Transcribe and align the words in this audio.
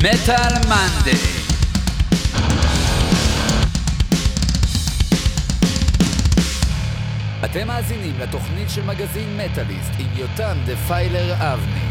מטאל 0.00 0.54
מנדי 0.68 1.18
אתם 7.44 7.66
מאזינים 7.66 8.14
לתוכנית 8.18 8.70
של 8.70 8.84
מגזין 8.84 9.36
מטאליסט 9.36 9.92
עם 9.98 10.06
יותם 10.16 10.56
דפיילר 10.66 11.34
אבני 11.34 11.89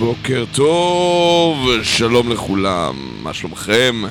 בוקר 0.00 0.44
טוב, 0.52 1.68
שלום 1.82 2.32
לכולם, 2.32 2.94
מה 3.22 3.34
שלומכם? 3.34 4.02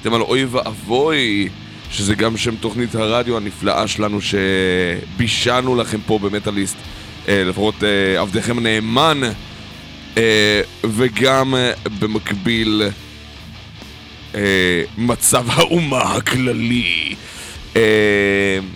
אתם 0.00 0.14
על 0.14 0.20
אוי 0.20 0.44
ואבוי, 0.44 1.48
שזה 1.90 2.14
גם 2.14 2.36
שם 2.36 2.56
תוכנית 2.56 2.94
הרדיו 2.94 3.36
הנפלאה 3.36 3.86
שלנו 3.88 4.18
שבישענו 4.20 5.76
לכם 5.76 5.98
פה 6.06 6.18
במטאליסט, 6.18 6.76
אה, 7.28 7.44
לפחות 7.44 7.74
אה, 7.84 8.20
עבדכם 8.20 8.58
הנאמן, 8.58 9.20
אה, 10.16 10.60
וגם 10.84 11.54
במקביל 11.98 12.82
מצב 14.98 15.44
האומה 15.50 16.02
הכללי. 16.02 17.14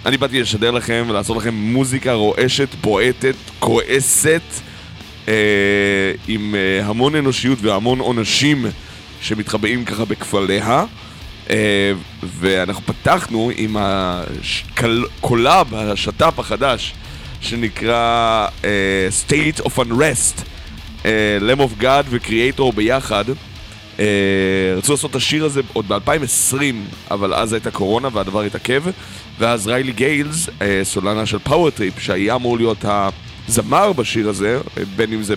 אני 0.06 0.16
באתי 0.16 0.40
לשדר 0.40 0.70
לכם 0.70 1.04
ולעשות 1.08 1.36
לכם 1.36 1.54
מוזיקה 1.54 2.12
רועשת, 2.12 2.68
בועטת, 2.80 3.36
כועסת. 3.58 4.71
אה, 5.28 5.34
עם 6.28 6.54
אה, 6.54 6.86
המון 6.86 7.14
אנושיות 7.14 7.58
והמון 7.62 7.98
עונשים 7.98 8.66
שמתחבאים 9.20 9.84
ככה 9.84 10.04
בכפליה. 10.04 10.84
אה, 11.50 11.92
ואנחנו 12.22 12.82
פתחנו 12.86 13.50
עם 13.56 13.76
ה 13.80 14.04
collab, 14.05 15.74
השת"פ 15.74 16.38
החדש, 16.38 16.94
שנקרא 17.40 18.46
אה, 18.64 19.08
State 19.26 19.60
of 19.60 19.78
Unrest, 19.78 20.42
אה, 21.04 21.38
Lamb 21.40 21.58
of 21.58 21.82
God 21.82 22.04
ו-Kreator 22.10 22.72
ביחד. 22.74 23.24
אה, 23.98 24.74
רצו 24.76 24.92
לעשות 24.92 25.10
את 25.10 25.16
השיר 25.16 25.44
הזה 25.44 25.60
עוד 25.72 25.88
ב-2020, 25.88 26.56
אבל 27.10 27.34
אז 27.34 27.52
הייתה 27.52 27.70
קורונה 27.70 28.08
והדבר 28.12 28.42
התעכב, 28.42 28.82
ואז 29.38 29.66
ריילי 29.66 29.92
גיילס, 29.92 30.48
אה, 30.62 30.80
סולנה 30.84 31.26
של 31.26 31.38
Power 31.38 31.68
Trip, 31.68 31.98
שהיה 31.98 32.34
אמור 32.34 32.56
להיות 32.56 32.84
הזמר 33.48 33.92
בשיר 33.92 34.28
הזה, 34.28 34.60
אה, 34.78 34.82
בין 34.96 35.12
אם 35.12 35.22
זה 35.22 35.34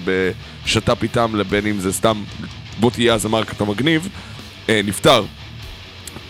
בשת"פ 0.65 1.03
איתם 1.03 1.35
לבין 1.35 1.67
אם 1.67 1.79
זה 1.79 1.93
סתם 1.93 2.23
בוא 2.79 2.91
תהיה 2.91 3.13
הזמר 3.13 3.43
כי 3.43 3.51
אתה 3.55 3.65
מגניב, 3.65 4.09
אה, 4.69 4.81
נפטר. 4.83 5.23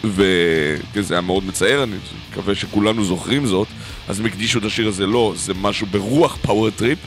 וזה 0.04 1.14
היה 1.14 1.22
מאוד 1.22 1.46
מצער, 1.46 1.84
אני 1.84 1.96
מקווה 2.32 2.56
שכולנו 2.56 3.06
זוכרים 3.06 3.46
זאת, 3.46 3.68
אז 4.08 4.20
הם 4.20 4.26
הקדישו 4.26 4.60
את 4.60 4.64
השיר 4.64 4.88
הזה 4.88 5.08
לא, 5.08 5.34
זה 5.36 5.54
משהו 5.54 5.88
ברוח 5.92 6.38
Power 6.42 6.70
Trip, 6.70 7.00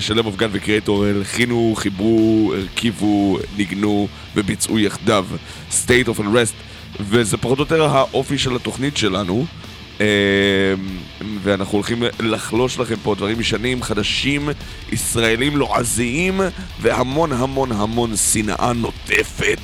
ש 0.00 0.09
Lamb 0.09 0.26
of 0.26 0.35
God 0.35 0.48
ו 0.52 0.59
Kreator 0.59 1.04
הלחינו, 1.04 1.74
חיברו, 1.76 2.52
הרכיבו, 2.56 3.38
ניגנו 3.56 4.08
וביצעו 4.36 4.78
יחדיו 4.78 5.26
State 5.70 6.08
of 6.08 6.20
Unrest, 6.20 6.54
וזה 7.00 7.36
פחות 7.36 7.58
או 7.58 7.62
יותר 7.62 7.84
האופי 7.84 8.38
של 8.38 8.56
התוכנית 8.56 8.96
שלנו. 8.96 9.46
אה, 10.00 10.06
ואנחנו 11.42 11.72
הולכים 11.72 12.02
לחלוש 12.20 12.78
לכם 12.78 12.94
פה 13.02 13.14
דברים 13.14 13.40
ישנים, 13.40 13.82
חדשים, 13.82 14.48
ישראלים 14.92 15.56
לועזיים 15.56 16.40
והמון 16.80 17.32
המון 17.32 17.72
המון 17.72 18.16
שנאה 18.16 18.72
נוטפת 18.72 19.60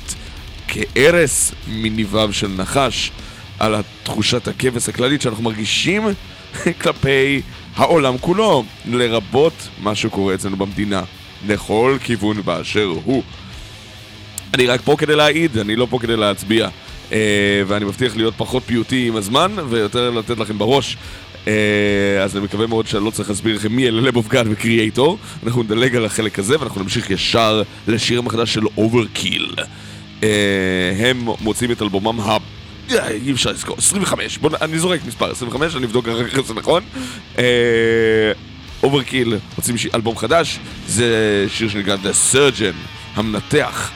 כארס 0.67 1.51
מניביו 1.67 2.33
של 2.33 2.47
נחש 2.47 3.11
על 3.59 3.75
תחושת 4.03 4.47
הכבש 4.47 4.89
הכללית 4.89 5.21
שאנחנו 5.21 5.43
מרגישים 5.43 6.07
כלפי 6.81 7.41
העולם 7.75 8.17
כולו, 8.17 8.63
לרבות 8.85 9.67
מה 9.81 9.95
שקורה 9.95 10.35
אצלנו 10.35 10.57
במדינה, 10.57 11.03
לכל 11.47 11.97
כיוון 12.03 12.41
באשר 12.41 12.93
הוא. 13.03 13.23
אני 14.53 14.67
רק 14.67 14.81
פה 14.81 14.95
כדי 14.97 15.15
להעיד, 15.15 15.57
אני 15.57 15.75
לא 15.75 15.87
פה 15.89 15.99
כדי 15.99 16.17
להצביע. 16.17 16.69
אה, 17.11 17.13
ואני 17.67 17.85
מבטיח 17.85 18.15
להיות 18.15 18.33
פחות 18.37 18.63
פיוטי 18.65 19.07
עם 19.07 19.15
הזמן, 19.15 19.51
ויותר 19.69 20.09
לתת 20.09 20.37
לכם 20.37 20.57
בראש. 20.57 20.97
אה, 21.45 21.47
אז 22.23 22.35
אני 22.37 22.43
מקווה 22.43 22.67
מאוד 22.67 22.87
שאני 22.87 23.05
לא 23.05 23.09
צריך 23.09 23.29
להסביר 23.29 23.55
לכם 23.55 23.71
מי 23.71 23.87
אלה 23.87 24.01
Lamb 24.01 24.18
of 24.18 24.27
God 24.27 24.47
ו 24.49 24.57
Kreator. 24.57 25.17
אנחנו 25.43 25.63
נדלג 25.63 25.95
על 25.95 26.05
החלק 26.05 26.39
הזה, 26.39 26.59
ואנחנו 26.59 26.83
נמשיך 26.83 27.09
ישר 27.09 27.63
לשיר 27.87 28.19
החדש 28.19 28.53
של 28.53 28.61
Overkill. 28.77 29.55
אה, 30.21 30.23
הם 30.97 31.27
מוציאים 31.41 31.71
את 31.71 31.81
אלבומם 31.81 32.19
ה... 32.19 32.37
אי 32.91 33.31
אפשר 33.31 33.51
לזכור, 33.51 33.75
25, 33.77 34.37
בוא, 34.37 34.49
אני 34.61 34.79
זורק 34.79 35.05
מספר 35.07 35.31
25, 35.31 35.75
אני 35.75 35.85
אבדוק 35.85 36.07
אחר 36.07 36.27
כך 36.27 36.41
זה 36.41 36.53
נכון. 36.53 36.83
Overkill, 38.83 39.37
רוצים 39.55 39.75
אלבום 39.95 40.17
חדש, 40.17 40.59
זה 40.87 41.45
שיר 41.49 41.69
שנקרא 41.69 41.95
The 41.95 42.33
Surgeon, 42.33 42.75
המנתח. 43.15 43.91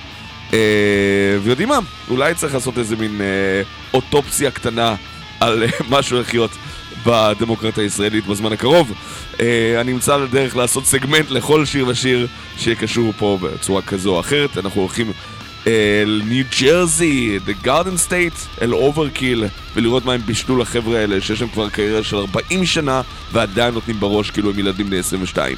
אה, 0.55 1.39
ויודעים 1.43 1.69
מה, 1.69 1.79
אולי 2.09 2.33
צריך 2.33 2.53
לעשות 2.53 2.77
איזה 2.77 2.95
מין 2.95 3.21
אה, 3.21 3.61
אוטופסיה 3.93 4.51
קטנה 4.51 4.95
על 5.39 5.63
אה, 5.63 5.69
משהו 5.97 6.19
לחיות 6.19 6.51
בדמוקרטיה 7.05 7.83
הישראלית 7.83 8.27
בזמן 8.27 8.53
הקרוב. 8.53 8.91
אה, 9.39 9.81
אני 9.81 9.91
אמצא 9.91 10.17
לדרך 10.17 10.55
לעשות 10.55 10.85
סגמנט 10.85 11.31
לכל 11.31 11.65
שיר 11.65 11.87
ושיר 11.87 12.27
שיהיה 12.57 12.75
קשור 12.75 13.13
פה 13.17 13.37
בצורה 13.41 13.81
כזו 13.81 14.15
או 14.15 14.19
אחרת. 14.19 14.57
אנחנו 14.57 14.81
הולכים 14.81 15.11
אל 15.67 16.21
ניו 16.25 16.45
ג'רזי, 16.61 17.39
The 17.47 17.65
Garden 17.65 18.09
State, 18.09 18.61
אל 18.61 18.73
Overkill, 18.73 19.44
ולראות 19.75 20.05
מה 20.05 20.13
הם 20.13 20.21
בישלו 20.21 20.57
לחבר'ה 20.57 20.99
האלה, 20.99 21.21
שיש 21.21 21.41
להם 21.41 21.49
כבר 21.49 21.69
קריירה 21.69 22.03
של 22.03 22.17
40 22.17 22.65
שנה, 22.65 23.01
ועדיין 23.31 23.73
נותנים 23.73 23.99
בראש 23.99 24.31
כאילו 24.31 24.49
הם 24.49 24.59
ילדים 24.59 24.85
בני 24.85 24.99
22. 24.99 25.57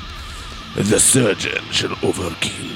The 0.76 1.16
Surgeon 1.16 1.62
של 1.72 1.94
אוברקיל. 2.04 2.72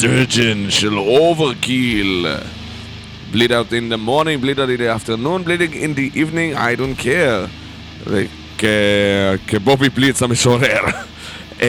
Surgeon 0.00 0.70
של 0.70 0.98
Overkill. 0.98 2.26
Bleed 3.32 3.50
out 3.52 3.72
in 3.72 3.88
the 3.92 3.98
morning, 4.08 4.40
bleed 4.40 4.58
out 4.58 4.70
in 4.74 4.80
the 4.80 4.88
afternoon, 4.98 5.42
bleeding 5.44 5.72
in 5.84 5.94
the 5.94 6.08
evening, 6.20 6.56
I 6.56 6.74
don't 6.80 7.04
care. 7.04 7.46
וכ- 8.06 8.64
כ 9.46 9.59
Bobby 9.59 9.90
Blitz 9.90 10.22
המשורר. 10.22 10.80
אמ, 11.62 11.66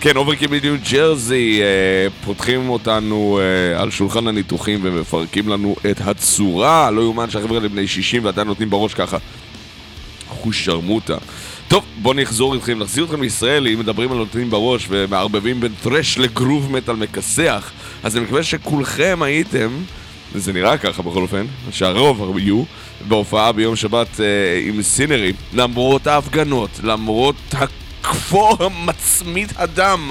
כן, 0.00 0.16
Overkill 0.16 0.48
בניו 0.48 0.74
ג'רזי, 0.92 1.60
אה, 1.62 1.66
פותחים 2.24 2.68
אותנו 2.70 3.40
אה, 3.42 3.82
על 3.82 3.90
שולחן 3.90 4.26
הניתוחים 4.28 4.80
ומפרקים 4.82 5.48
לנו 5.48 5.76
את 5.90 6.00
הצורה. 6.04 6.90
לא 6.90 7.00
יאומן 7.00 7.30
שהחבר'ה 7.30 7.56
האלה 7.56 7.68
בני 7.68 7.86
60 7.86 8.24
ועדיין 8.24 8.46
נותנים 8.46 8.70
בראש 8.70 8.94
ככה. 8.94 9.16
אחוז 10.32 10.54
שרמוטה. 10.54 11.16
טוב, 11.72 11.84
בואו 12.02 12.14
נחזור 12.14 12.54
איתכם, 12.54 12.78
נחזיר 12.78 13.04
אתכם 13.04 13.22
לישראל, 13.22 13.68
אם 13.68 13.78
מדברים 13.78 14.12
על 14.12 14.18
נותנים 14.18 14.50
בראש 14.50 14.86
ומערבבים 14.88 15.60
בין 15.60 15.72
thrash 15.82 16.18
ל 16.18 16.26
groove 16.26 16.72
metal 16.72 16.96
מכסח, 16.96 17.70
אז 18.02 18.16
אני 18.16 18.24
מקווה 18.24 18.42
שכולכם 18.42 19.18
הייתם, 19.22 19.68
זה 20.34 20.52
נראה 20.52 20.78
ככה 20.78 21.02
בכל 21.02 21.22
אופן, 21.22 21.46
שהרוב 21.70 22.38
יהיו, 22.38 22.62
בהופעה 23.08 23.52
ביום 23.52 23.76
שבת 23.76 24.20
אה, 24.20 24.24
עם 24.66 24.82
סינרי, 24.82 25.32
למרות 25.54 26.06
ההפגנות, 26.06 26.70
למרות 26.82 27.36
הכפור 27.52 28.56
מצמית 28.84 29.52
הדם, 29.56 30.10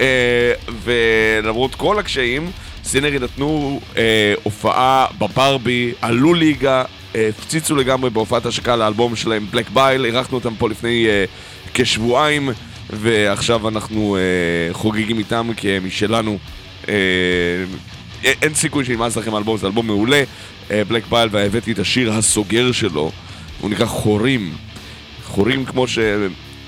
אה, 0.00 0.52
ולמרות 0.82 1.74
כל 1.74 1.98
הקשיים, 1.98 2.50
סינרי 2.84 3.18
נתנו 3.18 3.80
אה, 3.96 4.34
הופעה 4.42 5.06
בברבי, 5.18 5.92
עלו 6.02 6.34
ליגה, 6.34 6.84
הפציצו 7.14 7.76
לגמרי 7.76 8.10
בהופעת 8.10 8.46
השקה 8.46 8.76
לאלבום 8.76 9.16
שלהם, 9.16 9.46
בלק 9.50 9.70
בייל, 9.70 10.04
אירחנו 10.04 10.38
אותם 10.38 10.54
פה 10.54 10.68
לפני 10.68 11.06
אה, 11.06 11.24
כשבועיים, 11.74 12.50
ועכשיו 12.90 13.68
אנחנו 13.68 14.16
אה, 14.16 14.74
חוגגים 14.74 15.18
איתם 15.18 15.50
כמשלנו. 15.56 16.38
אה, 16.88 16.94
אה, 18.24 18.32
אין 18.42 18.54
סיכוי 18.54 18.84
שנמאס 18.84 19.16
לכם 19.16 19.34
האלבום, 19.34 19.56
זה 19.56 19.66
אלבום 19.66 19.86
מעולה. 19.86 20.22
בלק 20.88 21.06
בייל, 21.06 21.28
והבאתי 21.32 21.72
את 21.72 21.78
השיר 21.78 22.12
הסוגר 22.12 22.72
שלו, 22.72 23.10
הוא 23.60 23.70
נקרא 23.70 23.86
חורים. 23.86 24.54
חורים 25.24 25.64
כמו 25.64 25.88
ש... 25.88 25.98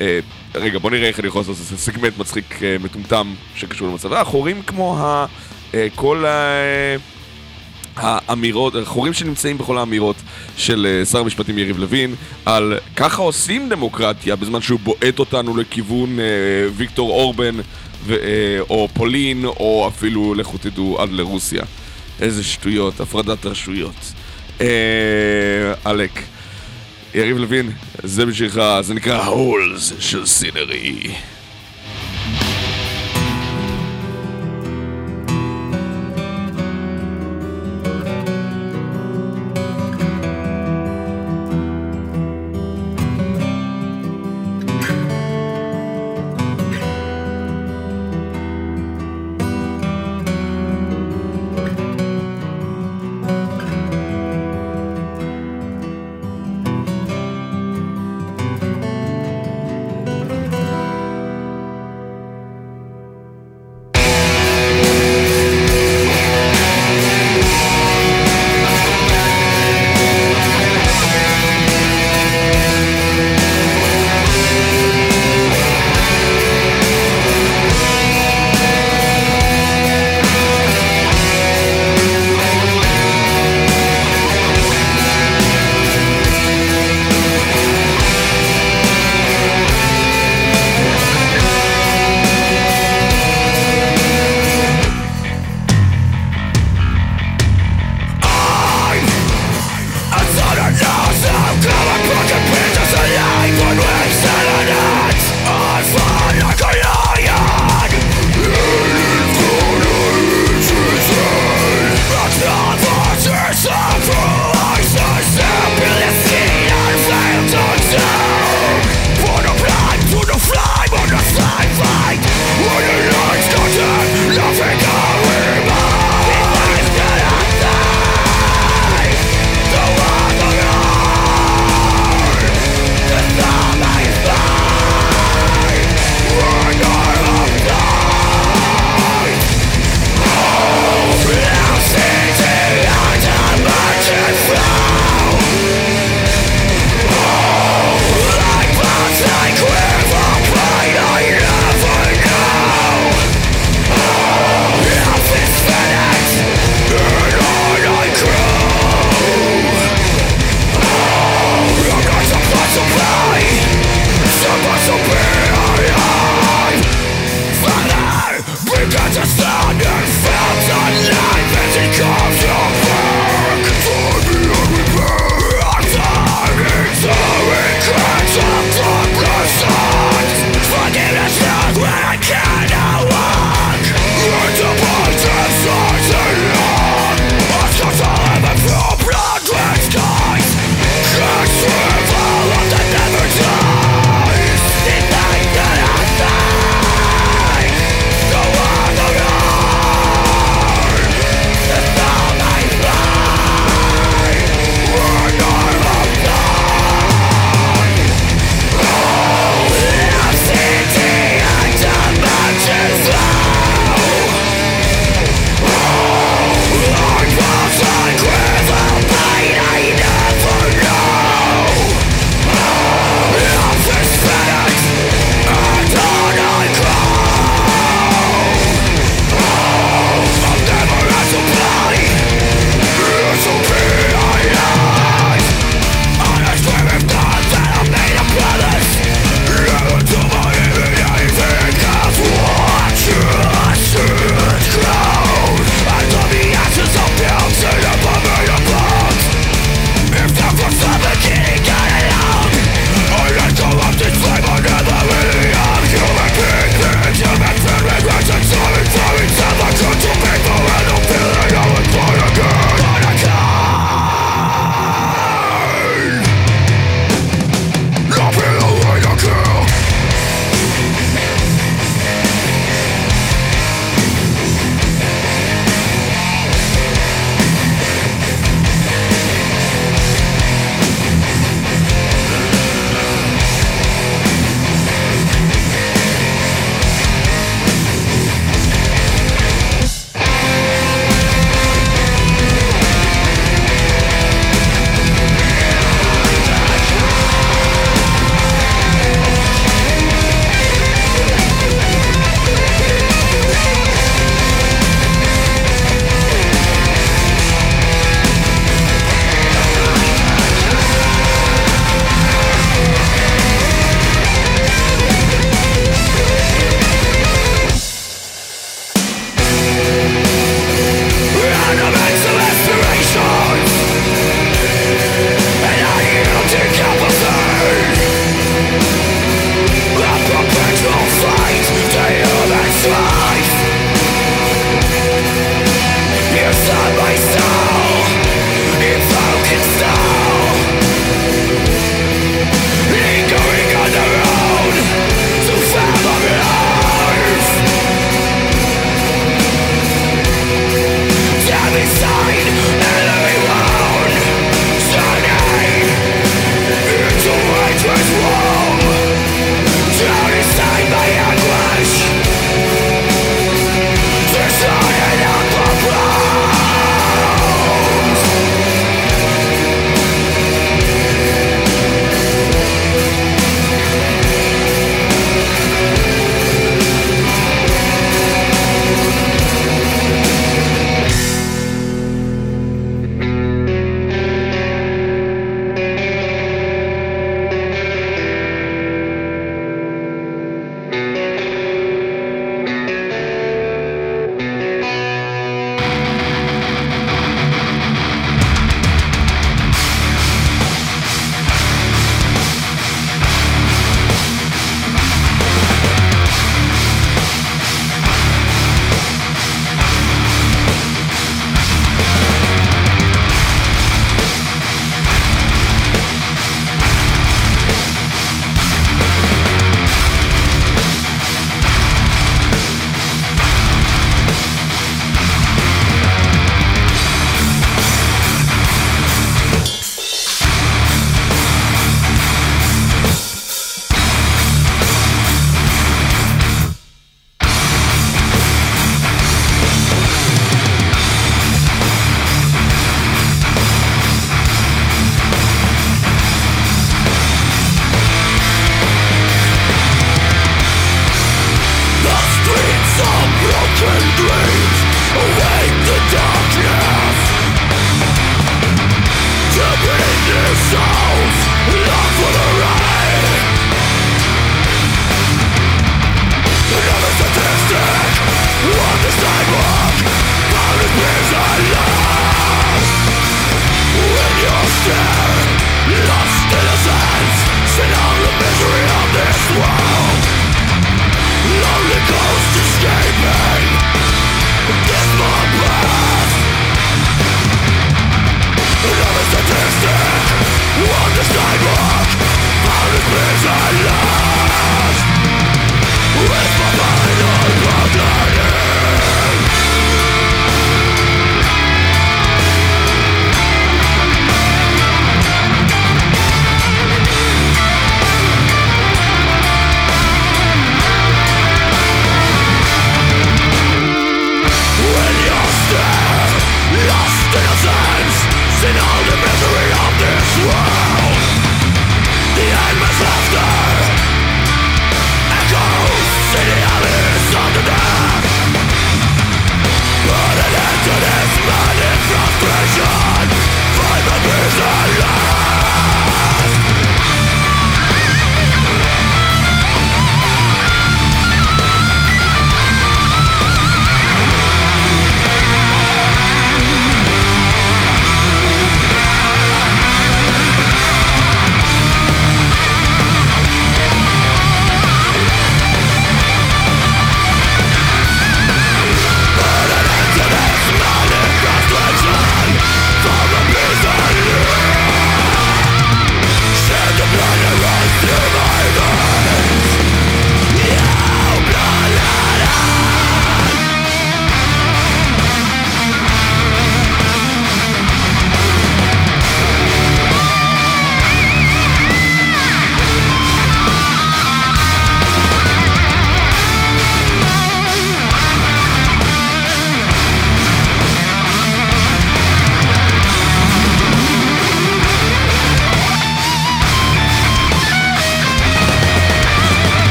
אה, 0.00 0.20
רגע, 0.54 0.78
בוא 0.78 0.90
נראה 0.90 1.08
איך 1.08 1.20
אני 1.20 1.28
יכול 1.28 1.40
לעשות 1.40 1.56
את 1.60 1.62
זה, 1.64 1.76
סגמנט 1.78 2.18
מצחיק 2.18 2.62
אה, 2.62 2.76
מטומטם 2.82 3.34
שקשור 3.56 3.88
למצב. 3.88 4.12
אה, 4.12 4.24
חורים 4.24 4.62
כמו 4.62 4.98
ה... 4.98 5.26
אה, 5.74 5.86
כל 5.94 6.24
ה... 6.26 6.50
האמירות, 7.96 8.74
חורים 8.84 9.12
שנמצאים 9.12 9.58
בכל 9.58 9.78
האמירות 9.78 10.16
של 10.56 10.86
אה, 10.90 11.04
שר 11.04 11.18
המשפטים 11.18 11.58
יריב 11.58 11.78
לוין 11.78 12.14
על 12.46 12.78
ככה 12.96 13.22
עושים 13.22 13.68
דמוקרטיה 13.68 14.36
בזמן 14.36 14.60
שהוא 14.60 14.80
בועט 14.80 15.18
אותנו 15.18 15.56
לכיוון 15.56 16.20
אה, 16.20 16.24
ויקטור 16.76 17.10
אורבן 17.10 17.54
ו, 18.04 18.12
אה, 18.12 18.60
או 18.70 18.88
פולין 18.94 19.44
או 19.44 19.88
אפילו 19.88 20.34
לכו 20.34 20.58
תדעו 20.58 21.00
עד 21.00 21.12
לרוסיה. 21.12 21.62
איזה 22.20 22.44
שטויות, 22.44 23.00
הפרדת 23.00 23.46
רשויות. 23.46 24.12
אה, 24.60 24.66
עלק. 25.84 26.10
יריב 27.14 27.36
לוין, 27.36 27.70
זה 28.02 28.26
בשבילך, 28.26 28.60
זה 28.80 28.94
נקרא 28.94 29.24
הולס 29.24 29.92
של 29.98 30.26
סינרי. 30.26 31.14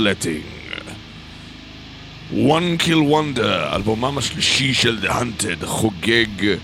Bloodletting. 0.00 0.42
One 2.32 2.78
Kill 2.78 3.02
Wonder, 3.10 3.74
אלבומם 3.74 4.18
השלישי 4.18 4.74
של 4.74 4.98
The 5.02 5.08
Hunted, 5.08 5.66
חוגג 5.66 6.56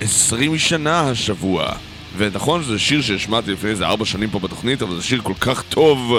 20 0.00 0.58
שנה 0.58 1.10
השבוע. 1.10 1.72
ונכון, 2.16 2.62
זה 2.62 2.78
שיר 2.78 3.02
שהשמעתי 3.02 3.52
לפני 3.52 3.70
איזה 3.70 3.86
4 3.86 4.04
שנים 4.04 4.30
פה 4.30 4.38
בתוכנית, 4.38 4.82
אבל 4.82 4.96
זה 4.96 5.02
שיר 5.02 5.20
כל 5.22 5.34
כך 5.40 5.62
טוב 5.62 6.12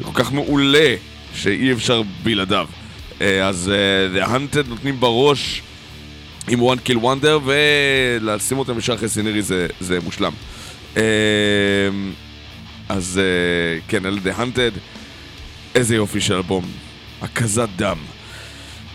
וכל 0.00 0.10
כך 0.14 0.32
מעולה, 0.32 0.94
שאי 1.34 1.72
אפשר 1.72 2.02
בלעדיו. 2.22 2.68
אה, 3.20 3.48
אז 3.48 3.72
אה, 3.74 4.24
The 4.24 4.28
Hunted 4.28 4.68
נותנים 4.68 5.00
בראש 5.00 5.62
עם 6.48 6.60
One 6.60 6.88
Kill 6.88 6.98
Wonder, 7.02 7.40
ולשים 7.44 8.58
אותם 8.58 8.78
ישר 8.78 8.94
אחרי 8.94 9.08
סינרי 9.08 9.42
זה, 9.42 9.66
זה 9.80 9.98
מושלם. 10.04 10.32
אה, 10.96 11.02
אז 12.88 13.20
כן, 13.88 14.06
אלה 14.06 14.20
The 14.24 14.38
Hunted, 14.40 14.78
איזה 15.74 15.96
יופי 15.96 16.20
של 16.20 16.34
אלבום. 16.34 16.64
הקזת 17.22 17.68
דם. 17.76 17.98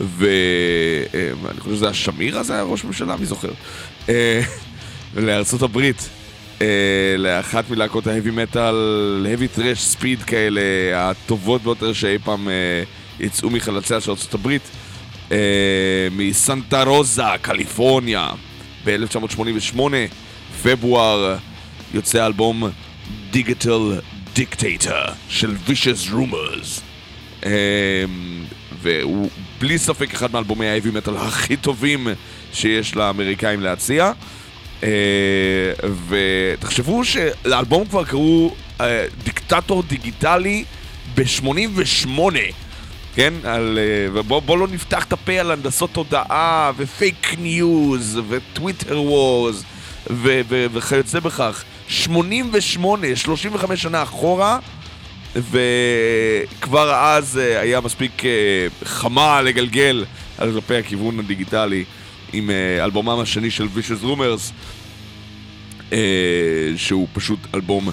ואני 0.00 1.60
חושב 1.60 1.76
שזה 1.76 1.88
השמיר 1.88 2.38
הזה 2.38 2.54
היה 2.54 2.62
ראש 2.62 2.84
ממשלה, 2.84 3.16
מי 3.16 3.26
זוכר? 3.26 3.50
אה, 4.08 4.40
לארצות 5.16 5.62
הברית. 5.62 6.08
אה, 6.62 6.66
לאחת 7.18 7.70
מלהקות 7.70 8.06
ההאבי 8.06 8.30
מטאל, 8.30 9.26
האבי 9.30 9.48
טרש 9.48 9.80
ספיד 9.80 10.22
כאלה, 10.22 10.60
הטובות 10.94 11.62
ביותר 11.62 11.92
שאי 11.92 12.18
פעם 12.18 12.48
אה, 12.48 12.54
יצאו 13.20 13.50
מחלציה 13.50 14.00
של 14.00 14.12
הברית, 14.32 14.62
אה, 15.32 15.38
מסנטה 16.12 16.82
רוזה, 16.82 17.22
קליפורניה, 17.42 18.30
ב-1988, 18.84 19.80
פברואר, 20.62 21.36
יוצא 21.94 22.22
האלבום 22.22 22.68
Digital 23.32 24.00
Dictator 24.36 25.12
של 25.28 25.54
Vicious 25.66 26.12
Rumors. 26.12 26.80
אה, 27.46 28.04
והוא 28.82 29.30
בלי 29.58 29.78
ספק 29.78 30.14
אחד 30.14 30.32
מאלבומי 30.32 30.66
ה 30.66 30.70
heavy 30.70 30.90
metal 30.90 31.16
הכי 31.16 31.56
טובים 31.56 32.08
שיש 32.52 32.96
לאמריקאים 32.96 33.60
להציע. 33.60 34.12
אה, 34.82 34.88
ותחשבו 36.08 37.02
שלאלבום 37.04 37.84
כבר 37.84 38.04
קראו 38.04 38.54
אה, 38.80 39.04
דיקטטור 39.24 39.82
דיגיטלי 39.82 40.64
ב-88, 41.14 42.08
כן? 43.14 43.34
על, 43.44 43.78
אה, 43.78 44.08
ובוא 44.12 44.42
בוא 44.42 44.58
לא 44.58 44.68
נפתח 44.68 45.04
את 45.04 45.12
הפה 45.12 45.32
על 45.32 45.50
הנדסות 45.50 45.90
תודעה 45.92 46.72
ופייק 46.76 47.34
ניוז 47.38 48.20
ו 48.28 48.37
Twitter 48.37 49.02
wars 49.02 49.62
ו- 50.10 50.40
ו- 50.48 50.66
וכיוצא 50.72 51.20
בכך. 51.20 51.64
88, 51.88 53.16
35 53.16 53.82
שנה 53.82 54.02
אחורה, 54.02 54.58
וכבר 55.36 56.94
אז 56.94 57.36
היה 57.36 57.80
מספיק 57.80 58.22
חמה 58.84 59.42
לגלגל 59.42 60.04
על 60.38 60.52
כלפי 60.52 60.76
הכיוון 60.76 61.18
הדיגיטלי 61.18 61.84
עם 62.32 62.50
אה, 62.50 62.84
אלבומם 62.84 63.18
השני 63.20 63.50
של 63.50 63.66
Vicious 63.76 64.04
Rumors, 64.04 64.52
אה, 65.92 65.98
שהוא 66.76 67.08
פשוט 67.12 67.38
אלבום 67.54 67.88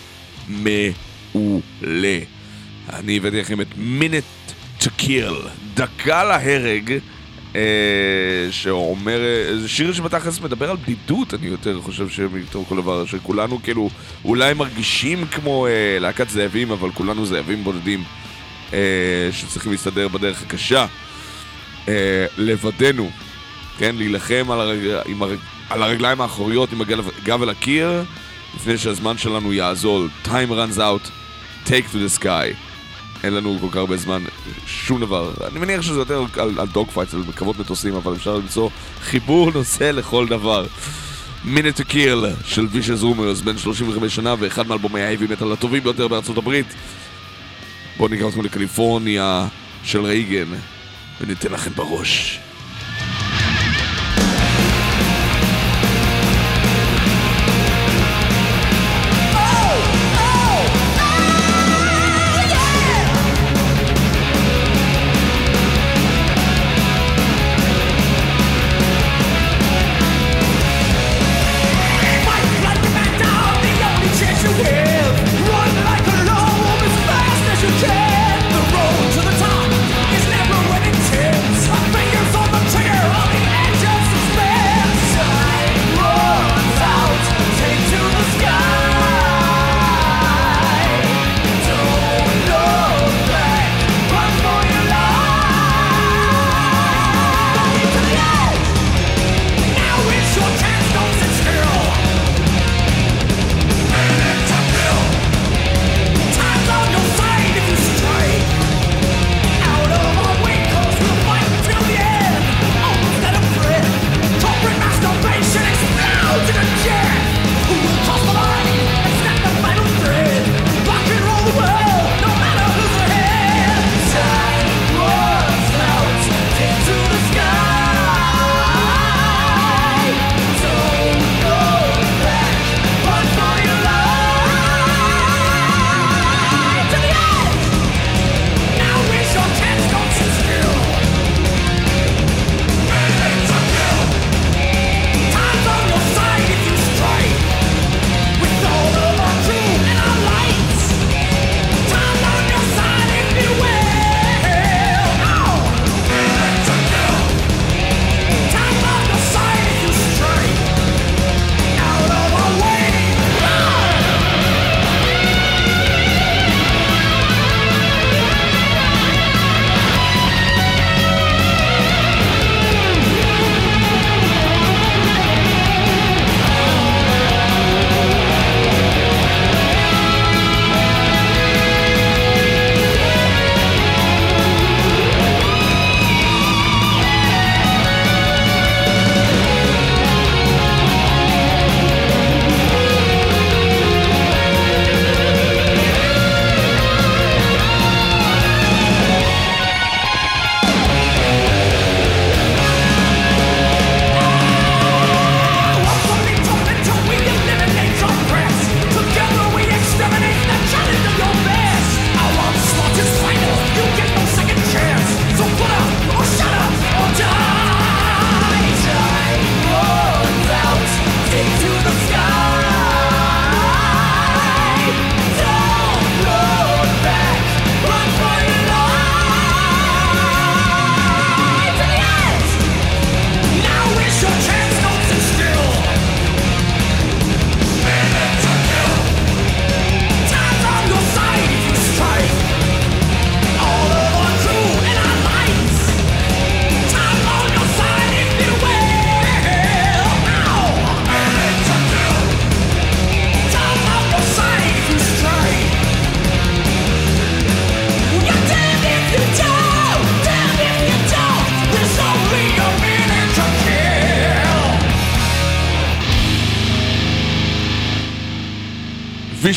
מעולה. 0.47 2.19
אני 2.93 3.17
הבאתי 3.17 3.41
לכם 3.41 3.61
את 3.61 3.67
Minute 3.99 4.53
to 4.81 4.87
Kill, 4.99 5.47
דקה 5.73 6.23
להרג, 6.23 6.99
אה, 7.55 7.61
שאומר, 8.51 9.19
זה 9.61 9.69
שיר 9.69 9.93
שבתכלס 9.93 10.41
מדבר 10.41 10.69
על 10.71 10.77
בדידות, 10.77 11.33
אני 11.33 11.47
יותר 11.47 11.81
חושב 11.81 12.09
שמתוך 12.09 12.69
כל 12.69 12.75
דבר, 12.75 13.05
שכולנו 13.05 13.63
כאילו 13.63 13.89
אולי 14.25 14.53
מרגישים 14.53 15.25
כמו 15.25 15.67
אה, 15.67 15.99
להקת 15.99 16.29
זאבים, 16.29 16.71
אבל 16.71 16.91
כולנו 16.91 17.25
זאבים 17.25 17.63
בודדים 17.63 18.03
אה, 18.73 19.29
שצריכים 19.31 19.71
להסתדר 19.71 20.07
בדרך 20.07 20.41
הקשה. 20.41 20.85
אה, 21.87 22.25
לבדנו, 22.37 23.09
כן, 23.77 23.95
להילחם 23.95 24.51
על, 24.51 24.59
הרג... 24.59 25.01
עם 25.05 25.21
הרג... 25.21 25.37
על 25.69 25.83
הרגליים 25.83 26.21
האחוריות 26.21 26.71
עם 26.71 26.81
הגב 26.81 27.41
אל 27.41 27.49
הקיר, 27.49 28.03
לפני 28.55 28.77
שהזמן 28.77 29.17
שלנו 29.17 29.53
יאזול. 29.53 30.09
Time 30.25 30.49
runs 30.49 30.77
out, 30.77 31.09
take 31.65 31.93
to 31.93 31.95
the 31.95 32.21
sky. 32.21 32.55
אין 33.23 33.33
לנו 33.33 33.57
כל 33.61 33.67
כך 33.71 33.75
הרבה 33.75 33.97
זמן, 33.97 34.23
שום 34.65 35.01
דבר. 35.01 35.31
אני 35.51 35.59
מניח 35.59 35.81
שזה 35.81 35.99
יותר 35.99 36.25
על, 36.37 36.59
על 36.59 36.67
dog 36.67 36.91
fights, 36.91 37.13
על 37.13 37.23
קרבות 37.35 37.59
מטוסים, 37.59 37.95
אבל 37.95 38.13
אפשר 38.13 38.35
למצוא 38.35 38.69
חיבור 39.01 39.51
נושא 39.51 39.83
לכל 39.83 40.27
דבר. 40.27 40.65
Minute 41.45 41.79
to 41.79 41.83
Kill 41.83 42.45
של 42.45 42.67
Vicious 42.71 43.03
Rumors, 43.03 43.41
בן 43.41 43.57
35 43.57 44.15
שנה 44.15 44.35
ואחד 44.39 44.67
מאלבומי 44.67 45.01
ה 45.01 45.05
heavy 45.05 45.25
metal 45.29 45.51
הטובים 45.51 45.83
ביותר 45.83 46.07
בארצות 46.07 46.37
הברית. 46.37 46.65
בואו 47.97 48.09
נקרא 48.09 48.27
אתכם 48.27 48.41
לקליפורניה 48.41 49.47
של 49.83 50.01
רייגן, 50.01 50.47
וניתן 51.21 51.51
לכם 51.51 51.71
בראש. 51.75 52.39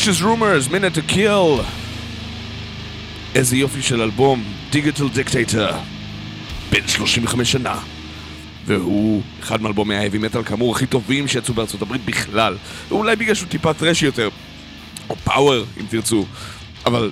Vicious 0.07 0.21
Rumors, 0.21 0.69
Minute 0.69 0.95
to 0.95 1.13
Kill. 1.13 1.63
איזה 3.35 3.57
יופי 3.57 3.81
של 3.81 4.01
אלבום, 4.01 4.43
Digital 4.71 5.09
Dictator. 5.09 5.67
בן 6.71 6.87
35 6.87 7.51
שנה. 7.51 7.79
והוא 8.65 9.21
אחד 9.39 9.61
מאלבומי 9.61 9.95
heavy 9.95 10.17
metal 10.17 10.43
כאמור 10.43 10.75
הכי 10.75 10.85
טובים 10.85 11.27
שיצאו 11.27 11.53
בארצות 11.53 11.81
הברית 11.81 12.05
בכלל. 12.05 12.57
ואולי 12.89 13.15
בגלל 13.15 13.35
שהוא 13.35 13.49
טיפה 13.49 13.73
טרשי 13.73 14.05
יותר. 14.05 14.29
או 15.09 15.15
power, 15.15 15.65
אם 15.79 15.85
תרצו. 15.89 16.25
אבל 16.85 17.11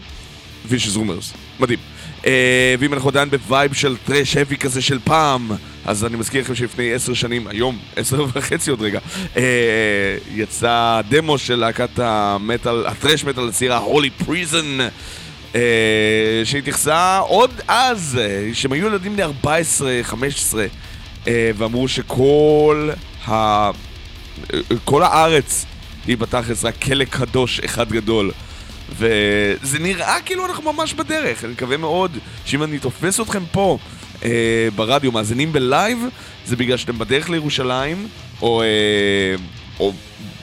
Vicious 0.69 0.95
Rumors, 0.95 1.37
מדהים. 1.59 1.79
אה, 2.25 2.75
ואם 2.79 2.93
אנחנו 2.93 3.09
עדיין 3.09 3.29
ב 3.29 3.38
vibe 3.38 3.73
של 3.73 3.95
thrash 4.05 4.37
heavy 4.37 4.57
כזה 4.57 4.81
של 4.81 4.99
פעם, 5.03 5.51
אז 5.85 6.05
אני 6.05 6.17
מזכיר 6.17 6.41
לכם 6.41 6.55
שלפני 6.55 6.93
עשר 6.93 7.13
שנים, 7.13 7.47
היום, 7.47 7.77
עשר 7.95 8.25
וחצי 8.33 8.69
עוד 8.69 8.81
רגע, 8.81 8.99
אה, 9.37 9.41
יצא 10.35 11.01
דמו 11.09 11.37
של 11.37 11.55
להקת 11.55 11.99
המטאל, 11.99 12.85
ה 12.85 12.90
thrash 12.90 13.23
metal 13.23 13.49
הצעירה, 13.49 13.77
Holy 13.77 14.09
Prison, 14.09 14.77
אה, 15.55 15.61
שהתייחסה 16.43 17.17
עוד 17.17 17.51
אז, 17.67 18.19
אה, 18.21 18.49
שהם 18.53 18.71
היו 18.71 18.87
ילדים 18.87 19.13
בני 19.13 19.23
14, 19.23 19.99
15, 20.03 20.65
אה, 21.27 21.51
ואמרו 21.57 21.87
שכל 21.87 22.89
ה... 23.27 23.69
כל 24.85 25.03
הארץ 25.03 25.65
היא 26.07 26.17
בתכלס 26.17 26.65
רק 26.65 26.75
כלא 26.81 27.05
קדוש 27.05 27.59
אחד 27.59 27.91
גדול. 27.91 28.31
וזה 28.89 29.79
נראה 29.79 30.17
כאילו 30.25 30.45
אנחנו 30.45 30.73
ממש 30.73 30.93
בדרך, 30.93 31.43
אני 31.43 31.51
מקווה 31.51 31.77
מאוד 31.77 32.17
שאם 32.45 32.63
אני 32.63 32.79
תופס 32.79 33.19
אתכם 33.19 33.43
פה, 33.51 33.77
אה, 34.25 34.67
ברדיו 34.75 35.11
מאזינים 35.11 35.53
ב 35.53 35.61
live, 35.61 35.99
זה 36.45 36.55
בגלל 36.55 36.77
שאתם 36.77 36.99
בדרך 36.99 37.29
לירושלים, 37.29 38.07
או, 38.41 38.61
אה, 38.61 38.67
או 39.79 39.93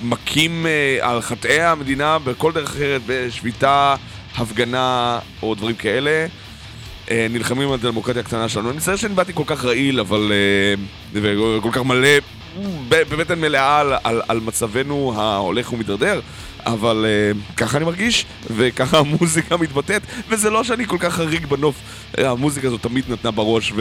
מכים 0.03 0.67
אה, 0.67 0.99
על 1.11 1.21
חטאי 1.21 1.61
המדינה 1.63 2.19
בכל 2.19 2.53
דרך 2.53 2.71
אחרת, 2.71 3.01
בשביתה, 3.07 3.95
הפגנה 4.37 5.19
או 5.43 5.55
דברים 5.55 5.77
כאלה. 5.77 6.27
אה, 7.11 7.27
נלחמים 7.31 7.69
על 7.69 7.75
הדמוקרטיה 7.75 8.23
הקטנה 8.23 8.49
שלנו. 8.49 8.69
אני 8.69 8.77
מצטער 8.77 8.97
שאני 8.97 9.15
באתי 9.15 9.33
כל 9.35 9.43
כך 9.47 9.65
רעיל, 9.65 10.01
אבל... 10.01 10.33
אה, 10.33 10.83
וכל 11.13 11.71
כך 11.73 11.81
מלא, 11.81 12.09
בבטן 12.89 13.41
מלאה 13.41 13.81
על, 13.81 13.93
על, 14.05 14.23
על 14.29 14.41
מצבנו 14.41 15.13
ההולך 15.17 15.73
ומידרדר, 15.73 16.21
אבל 16.67 17.05
אה, 17.09 17.41
ככה 17.57 17.77
אני 17.77 17.85
מרגיש, 17.85 18.27
וככה 18.57 18.99
המוזיקה 19.05 19.57
מתבטאת, 19.57 20.03
וזה 20.29 20.51
לא 20.51 20.65
שאני 20.65 20.87
כל 20.87 20.97
כך 21.01 21.15
חריג 21.15 21.47
בנוף. 21.47 21.75
אה, 22.19 22.31
המוזיקה 22.31 22.69
הזאת 22.69 22.83
תמיד 22.83 23.05
נתנה 23.09 23.31
בראש 23.31 23.73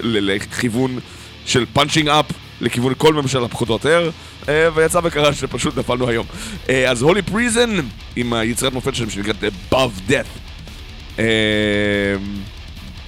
לכיוון 0.00 0.98
של 1.46 1.66
punching 1.72 2.08
up. 2.08 2.26
לכיוון 2.60 2.92
כל 2.98 3.14
ממשלה 3.14 3.48
פחות 3.48 3.68
או 3.68 3.74
יותר, 3.74 4.10
אה, 4.48 4.68
ויצא 4.74 5.00
וקרה 5.04 5.32
שפשוט 5.32 5.78
נפלנו 5.78 6.08
היום. 6.08 6.26
אה, 6.68 6.90
אז 6.90 7.02
Holy 7.02 7.22
Prison, 7.22 7.70
עם 8.16 8.32
היצירת 8.32 8.72
מופת 8.72 8.94
שלהם 8.94 9.10
שנקראת 9.10 9.36
Above 9.70 10.10
Death. 10.10 11.20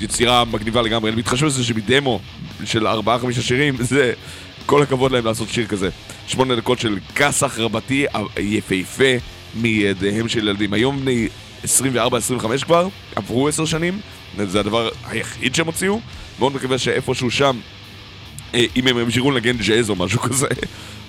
יצירה 0.01 0.45
מגניבה 0.45 0.83
לגמרי, 0.83 1.11
אני 1.11 1.19
מתחשב 1.19 1.47
בזה 1.47 1.65
שמדמו 1.65 2.21
של 2.65 2.87
ארבעה 2.87 3.19
חמישה 3.19 3.43
שירים, 3.43 3.77
זה 3.79 4.13
כל 4.67 4.83
הכבוד 4.83 5.13
להם 5.13 5.25
לעשות 5.25 5.49
שיר 5.49 5.67
כזה. 5.67 5.89
שמונה 6.27 6.57
דקות 6.57 6.79
של 6.79 6.99
כסח 7.15 7.59
רבתי 7.59 8.07
יפהפה 8.39 9.05
מידיהם 9.55 10.29
של 10.29 10.39
ילדים. 10.39 10.73
היום 10.73 11.01
בני 11.01 11.29
24-25 11.65 12.65
כבר, 12.65 12.89
עברו 13.17 13.49
עשר 13.49 13.65
שנים, 13.65 14.01
זה 14.45 14.61
הדבר 14.61 14.89
היחיד 15.07 15.55
שהם 15.55 15.67
הוציאו. 15.67 16.01
מאוד 16.39 16.55
מקווה 16.55 16.79
שאיפשהו 16.79 17.31
שם, 17.31 17.57
אה, 18.55 18.65
אם 18.77 18.87
הם 18.87 18.99
ימשיכו 18.99 19.31
לנגן 19.31 19.57
ג'אז 19.57 19.91
או 19.91 19.97
משהו 19.97 20.21
כזה, 20.21 20.47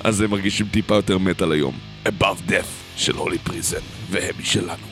אז 0.03 0.21
הם 0.21 0.31
מרגישים 0.31 0.67
טיפה 0.71 0.95
יותר 0.95 1.17
מטאל 1.17 1.51
היום. 1.51 1.77
Above 2.05 2.49
Death 2.49 2.97
של 2.97 3.15
הולי 3.15 3.37
פריזן, 3.37 3.77
והם 4.09 4.35
משלנו. 4.39 4.90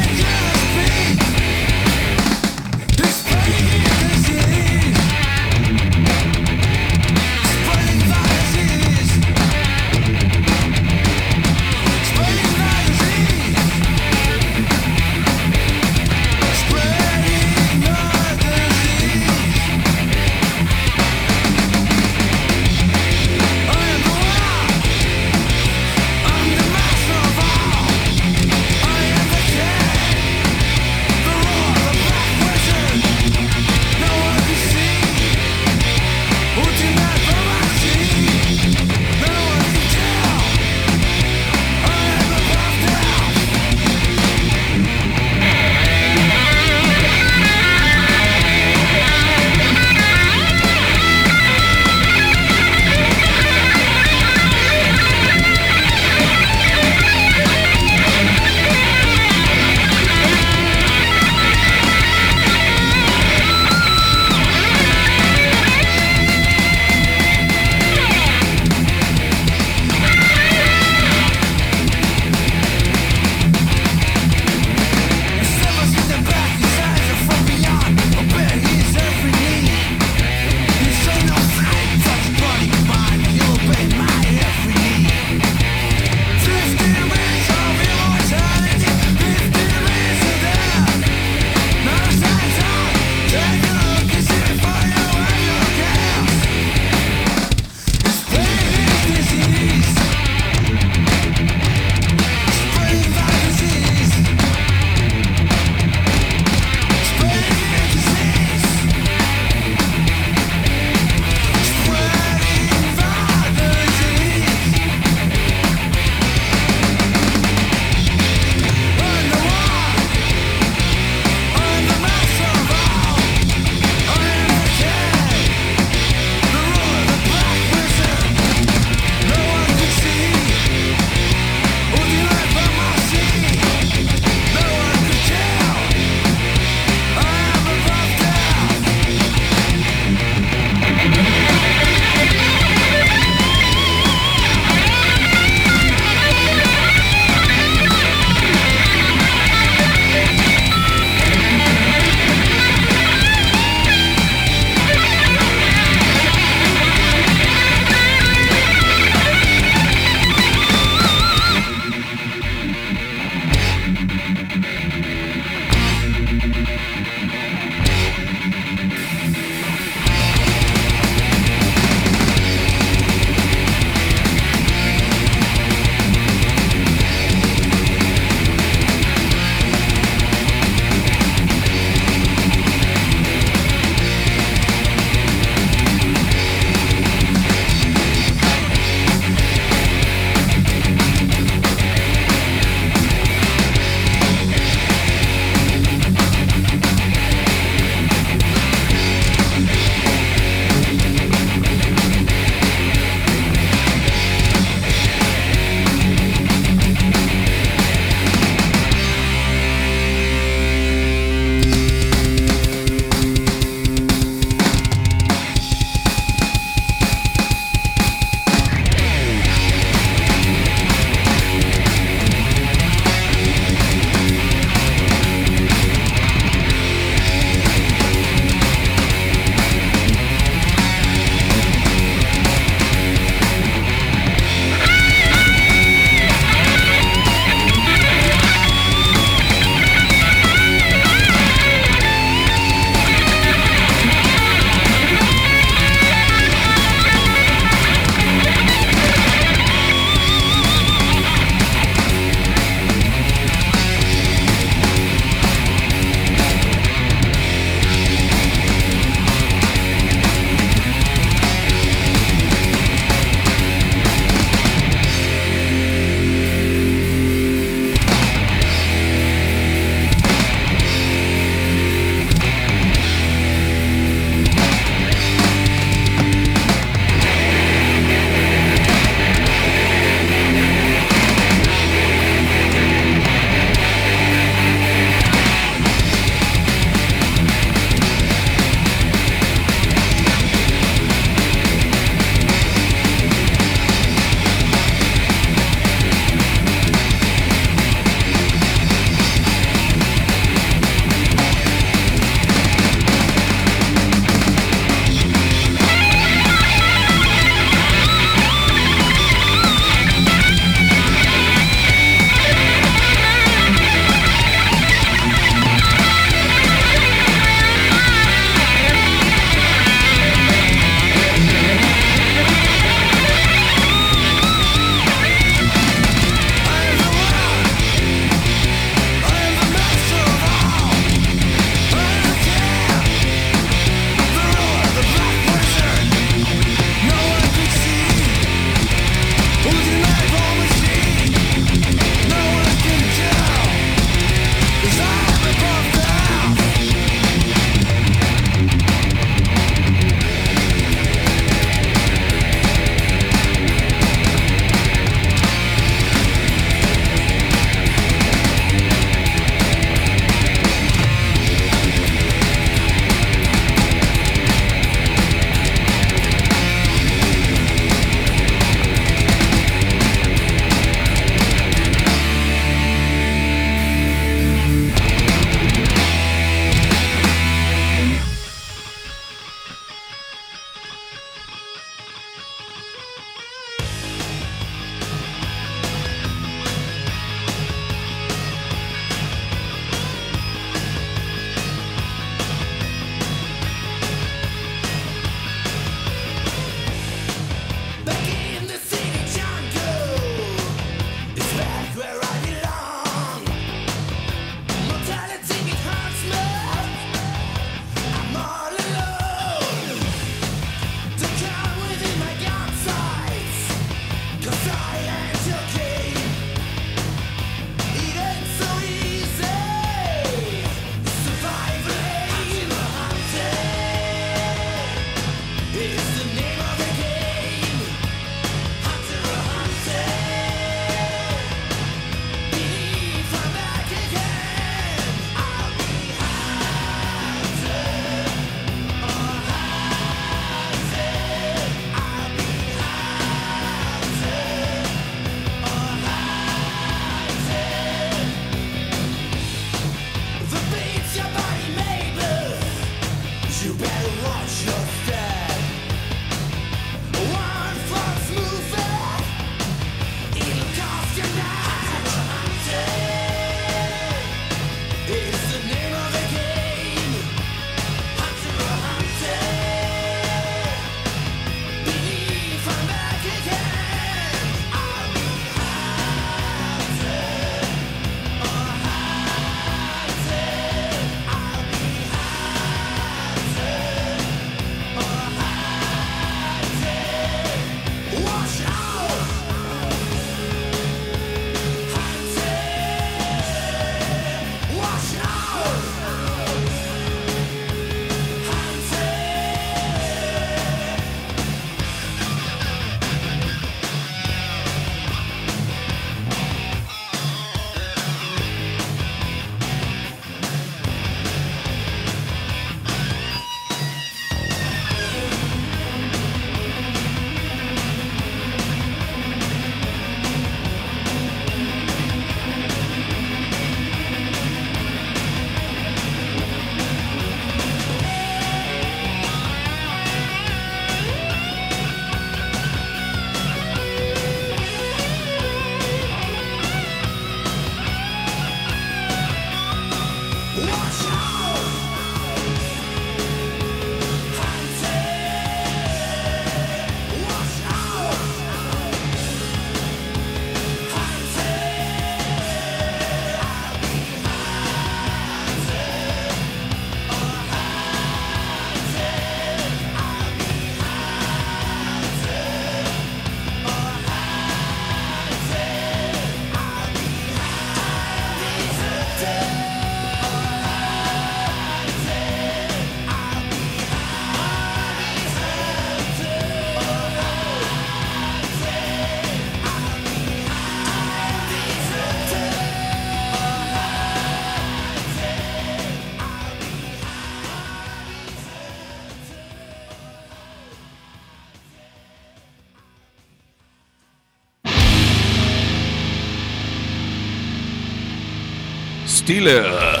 Steeler, 599.24 600.00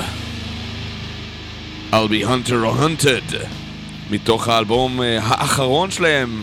I'll 1.92 2.08
be 2.08 2.22
hunter 2.26 2.64
or 2.64 2.74
hunted, 2.82 3.36
מתוך 4.10 4.48
האלבום 4.48 5.02
אה, 5.02 5.18
האחרון 5.22 5.90
שלהם, 5.90 6.42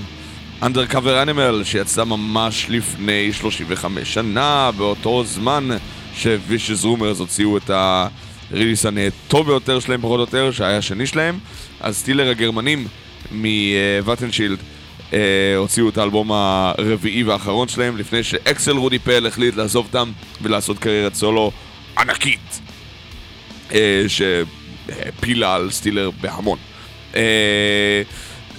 Undercover 0.62 1.26
Animal, 1.26 1.64
שיצא 1.64 2.04
ממש 2.04 2.66
לפני 2.70 3.34
35 3.34 4.14
שנה, 4.14 4.72
באותו 4.78 5.24
זמן 5.24 5.70
ש 6.16 6.31
Vicious 6.31 6.86
Rumors 6.86 7.20
הוציאו 7.20 7.58
את 7.58 7.70
ה 7.70 7.84
release 7.84 8.86
הטוב 8.86 9.48
ביותר 9.48 9.80
שלהם, 9.80 10.02
פחות 10.02 10.16
או 10.16 10.22
יותר, 10.22 10.52
שהיה 10.52 10.78
השני 10.78 11.08
שלהם. 11.08 11.40
אז 11.80 11.98
Steeler 11.98 12.30
הגרמנים 12.30 12.88
מוואטנשייד 13.32 14.60
אה, 15.14 15.20
הוציאו 15.58 15.90
את 15.90 15.98
האלבום 15.98 16.32
הרביעי 16.32 17.24
והאחרון 17.24 17.68
שלהם, 17.68 17.98
לפני 17.98 18.24
שאקסל 18.24 18.78
רודי 18.78 19.00
פל 19.00 19.28
החליט 19.28 19.56
לעזוב 19.56 19.86
אותם 19.86 20.12
ולעשות 20.42 20.80
קריירת 20.80 21.16
סולו 21.16 21.52
ענקית. 21.98 22.71
אה, 23.74 24.04
שהפילה 24.08 25.56
על 25.56 25.72
Steeler 25.72 26.10
בהמון. 26.22 26.58
אה, 27.16 28.02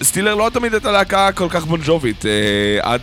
Steeler 0.02 0.34
לא 0.34 0.50
תמיד 0.52 0.74
הייתה 0.74 0.92
להקה 0.92 1.32
כל 1.32 1.46
כך 1.50 1.64
בונג'ובית, 1.64 2.26
אה, 2.26 2.30
עד 2.82 3.00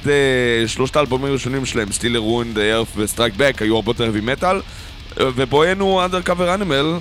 שלושת 0.68 0.96
האלבומים 0.96 1.28
הראשונים 1.28 1.66
שלהם, 1.66 1.92
Steeler, 1.92 2.20
Rulin' 2.20 2.47
the 2.47 2.60
Earth 2.60 2.88
ו 2.96 3.01
Strike 3.01 3.34
Back, 3.38 3.62
היו 3.62 3.76
הרבה 3.76 3.90
יותר 3.90 4.12
heavy 4.12 4.22
metal, 4.22 4.62
ובואנו 5.18 6.06
Undercover 6.06 6.54
Animal, 6.54 6.98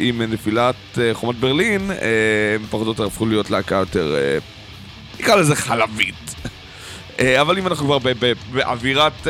עם 0.00 0.22
נפילת 0.22 0.98
חומת 1.12 1.36
ברלין, 1.36 1.90
הם 1.90 2.66
פחות 2.70 2.86
או 2.86 2.92
יותר 2.92 3.04
הפכו 3.04 3.26
להיות 3.26 3.50
להקה 3.50 3.74
יותר, 3.74 4.16
נקרא 5.20 5.36
לזה 5.36 5.56
חלבית. 5.56 6.34
אבל 7.40 7.58
אם 7.58 7.66
אנחנו 7.66 7.86
כבר 7.86 8.12
באווירת 8.52 9.26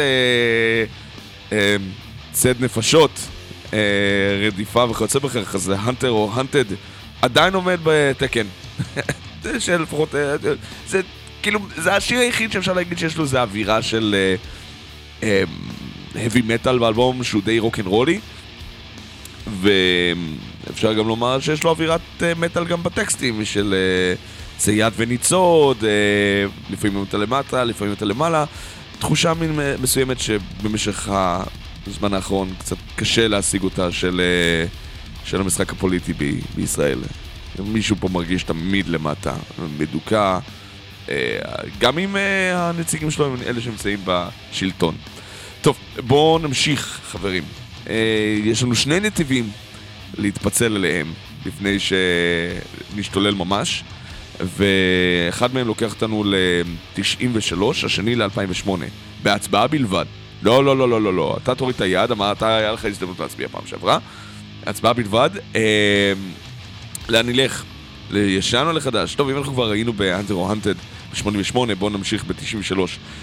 צד 2.33 2.55
נפשות, 2.61 3.11
רדיפה 4.47 4.85
וכיוצא 4.91 5.19
בכך, 5.19 5.55
אז 5.55 5.73
האנטר 5.77 6.11
או 6.11 6.31
האנטד 6.35 6.65
עדיין 7.23 7.55
עומד 7.55 7.79
בתקן. 7.83 8.47
שלפחות, 9.59 10.15
אה, 10.15 10.37
זה 10.89 11.01
כאילו, 11.43 11.61
זה 11.77 11.95
השיר 11.95 12.19
היחיד 12.19 12.53
שאפשר 12.53 12.73
להגיד 12.73 12.99
שיש 12.99 13.17
לו 13.17 13.25
איזה 13.25 13.43
אווירה 13.43 13.83
של 13.83 14.15
heavy 16.13 16.43
metal 16.49 16.79
באלבום 16.81 17.25
שהוא 17.25 17.43
די 17.43 17.59
רוקנרולי. 17.59 18.21
ואפשר 19.61 20.93
גם 20.93 21.09
לומר 21.09 21.41
שיש 21.41 21.65
לו 21.65 21.71
אווירת 21.71 22.01
מטאל 22.37 22.65
גם 22.65 22.83
בטקסטים 22.83 23.45
של 23.45 23.75
צייד 24.57 24.93
וניצוד, 24.97 25.85
לפעמים 26.71 27.05
אתה 27.09 27.19
למטה, 27.19 27.65
לפעמים 27.65 27.93
אתה 27.93 28.05
למעלה. 28.05 28.45
תחושה 28.99 29.35
מין 29.35 29.61
מסוימת 29.83 30.21
שבמשך 30.21 31.09
בזמן 31.87 32.15
האחרון 32.15 32.55
קצת 32.59 32.77
קשה 32.97 33.29
להשיג 33.29 33.63
אותה 33.63 33.93
של, 33.93 34.21
אה, 34.21 34.67
של 35.25 35.41
המשחק 35.41 35.73
הפוליטי 35.73 36.13
ב, 36.13 36.25
בישראל. 36.55 36.99
מישהו 37.59 37.97
פה 38.01 38.09
מרגיש 38.09 38.43
תמיד 38.43 38.89
למטה, 38.89 39.35
מדוכא, 39.79 40.39
אה, 41.09 41.39
גם 41.79 41.99
אם 41.99 42.17
אה, 42.17 42.69
הנציגים 42.69 43.11
שלו 43.11 43.27
הם 43.27 43.37
אלה 43.47 43.61
שנמצאים 43.61 43.99
בשלטון. 44.05 44.95
טוב, 45.63 45.77
בואו 46.07 46.39
נמשיך, 46.39 47.01
חברים. 47.05 47.45
יש 48.45 48.63
לנו 48.63 48.75
שני 48.75 49.01
נתיבים 49.01 49.51
להתפצל 50.19 50.77
אליהם 50.77 51.13
לפני 51.47 51.77
שנשתולל 51.81 53.35
ממש, 53.35 53.85
ואחד 54.41 55.55
מהם 55.55 55.67
לוקח 55.67 55.93
אותנו 55.93 56.25
ל-93, 56.25 57.63
השני 57.85 58.15
ל-2008, 58.15 58.69
בהצבעה 59.23 59.67
בלבד. 59.67 60.07
לא, 60.43 60.65
לא, 60.65 60.77
לא, 60.77 60.89
לא, 60.89 61.03
לא, 61.03 61.15
לא. 61.15 61.37
אתה 61.43 61.55
תוריד 61.55 61.77
את 61.77 61.81
היד, 61.81 62.11
אמרת, 62.11 62.43
היה 62.43 62.73
לך 62.73 62.85
הזדמנות 62.85 63.21
להצביע 63.21 63.49
פעם 63.49 63.67
שעברה. 63.67 63.99
הצבעה 64.67 64.93
בלבד. 64.93 65.31
אה, 65.57 66.13
לאן 67.09 67.27
נלך? 67.27 67.65
לישן 68.11 68.65
או 68.67 68.73
לחדש? 68.73 69.15
טוב, 69.15 69.29
אם 69.29 69.37
אנחנו 69.37 69.53
כבר 69.53 69.71
ראינו 69.71 69.93
ב-Hunter 69.93 70.33
או 70.33 70.53
Hunted 70.53 70.77
ב-88, 71.13 71.75
בואו 71.79 71.91
נמשיך 71.91 72.25
ב-93. 72.25 72.79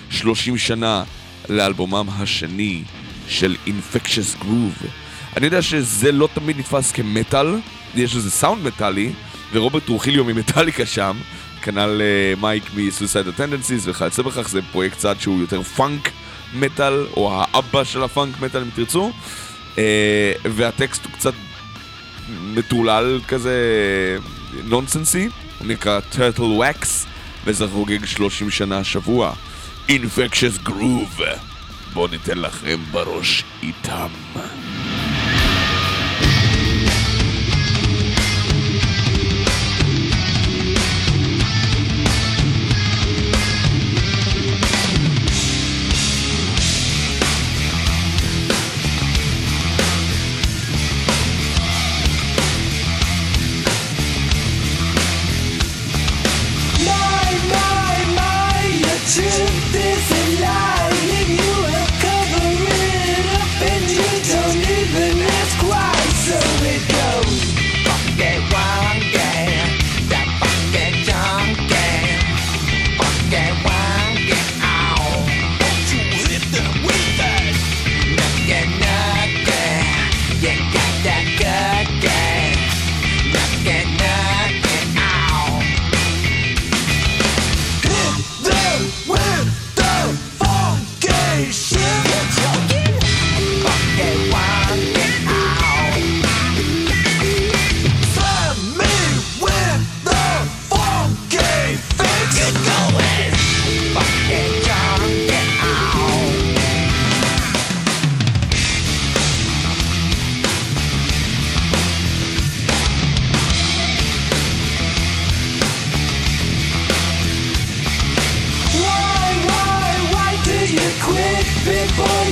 30 0.09 0.57
שנה 0.57 1.03
לאלבומם 1.49 2.07
השני 2.09 2.84
של 3.28 3.55
Infectious 3.68 4.43
Grooves. 4.43 4.88
אני 5.38 5.45
יודע 5.45 5.61
שזה 5.61 6.11
לא 6.11 6.30
תמיד 6.34 6.57
נתפס 6.59 6.91
כמטאל, 6.91 7.55
יש 7.95 8.15
איזה 8.15 8.32
סאונד 8.32 8.63
מטאלי, 8.63 9.11
ורוברט 9.53 9.86
טרוחיליו 9.86 10.24
ממטאליקה 10.26 10.86
שם, 10.86 11.18
כנ"ל 11.61 12.01
uh, 12.01 12.39
מייק 12.41 12.63
מ-Suicide 12.76 13.39
Tendencies 13.39 13.82
וכיוצא 13.84 14.22
בכך, 14.22 14.49
זה 14.49 14.61
פרויקט 14.72 14.97
צד 14.97 15.15
שהוא 15.20 15.39
יותר 15.39 15.63
funk. 15.63 16.11
metal, 16.53 17.05
או 17.17 17.31
האבא 17.33 17.83
של 17.83 18.03
ה 18.03 18.11
funk 18.11 18.41
metal 18.41 18.61
אם 18.61 18.69
תרצו, 18.75 19.11
אה, 19.77 20.33
והטקסט 20.43 21.05
הוא 21.05 21.13
קצת 21.13 21.33
מטורלל 22.41 23.19
כזה 23.27 23.57
נונסנסי, 24.63 25.29
הוא 25.59 25.67
נקרא 25.67 25.99
Turtle 26.13 26.61
Wax, 26.61 26.85
וזה 27.45 27.67
חוגג 27.67 28.05
30 28.05 28.51
שנה 28.51 28.77
השבוע. 28.77 29.33
Infectious 29.89 30.67
Groove. 30.67 31.21
בואו 31.93 32.07
ניתן 32.07 32.37
לכם 32.37 32.79
בראש 32.91 33.43
איתם. 33.63 34.07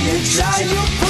You 0.06 0.24
try? 0.24 0.60
You 0.60 1.05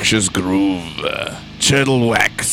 Infectious 0.00 0.28
Groove, 0.32 1.04
Channel 1.60 2.14
Wax. 2.14 2.44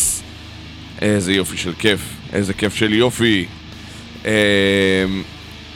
איזה 1.01 1.33
יופי 1.33 1.57
של 1.57 1.73
כיף, 1.79 1.99
איזה 2.33 2.53
כיף 2.53 2.75
של 2.75 2.93
יופי. 2.93 3.45
אמ, 4.25 4.29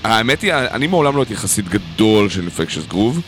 האמת 0.03 0.41
היא, 0.41 0.53
אני 0.53 0.88
מעולם 0.88 1.15
לא 1.15 1.22
הייתי 1.22 1.36
חסיד 1.36 1.69
גדול 1.69 2.30
של 2.30 2.47
Infectious 2.47 2.93
Groove. 2.93 3.19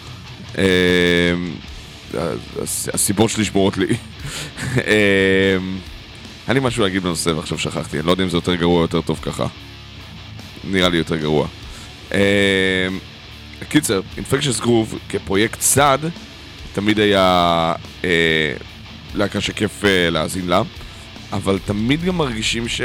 הס- 2.64 2.90
הסיבות 2.94 3.30
שלי 3.30 3.46
שמורות 3.46 3.78
לי. 3.78 3.86
היה 6.48 6.54
לי 6.54 6.60
משהו 6.62 6.84
להגיד 6.84 7.04
בנושא 7.04 7.30
ועכשיו 7.30 7.58
שכחתי, 7.58 7.98
אני 8.00 8.06
לא 8.08 8.12
יודע 8.12 8.24
אם 8.24 8.30
זה 8.30 8.38
יותר 8.38 8.56
גרוע 8.56 8.78
או 8.78 8.82
יותר 8.82 9.02
טוב 9.02 9.20
ככה. 9.22 9.46
נראה 10.64 10.90
לי 10.90 10.98
יותר 10.98 11.16
גרוע. 11.16 11.48
אמ, 12.12 12.18
קיצר, 13.70 14.02
Infectious 14.18 14.62
Groove 14.62 14.96
כפרויקט 15.10 15.60
צד, 15.60 16.00
תמיד 16.74 17.00
היה 17.00 17.74
אה, 18.04 18.54
להקה 19.16 19.42
שכיף 19.42 19.86
אה, 19.86 20.10
להאזין 20.10 20.48
לה, 20.48 20.62
אבל 21.34 21.60
תמיד 21.66 22.04
גם 22.04 22.18
מרגישים 22.18 22.68
ש... 22.68 22.82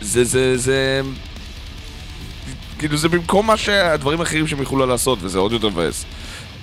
זה, 0.00 0.24
זה, 0.24 0.56
זה... 0.56 1.00
כאילו 2.78 2.96
זה 2.96 3.08
במקום 3.08 3.46
מה 3.46 3.56
שהדברים 3.56 4.20
האחרים 4.20 4.46
שהם 4.46 4.62
יכולו 4.62 4.86
לעשות, 4.86 5.18
וזה 5.22 5.38
עוד 5.38 5.52
יותר 5.52 5.68
מבאס. 5.68 6.04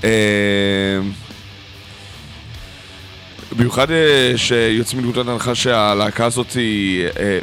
אה, 0.03 0.99
במיוחד 3.57 3.91
אה, 3.91 4.33
שיוצאים 4.35 5.01
מנקודת 5.01 5.27
הנחה 5.27 5.55
שהלהקה 5.55 6.25
הזאת 6.25 6.51
היא 6.53 7.07
אה, 7.19 7.39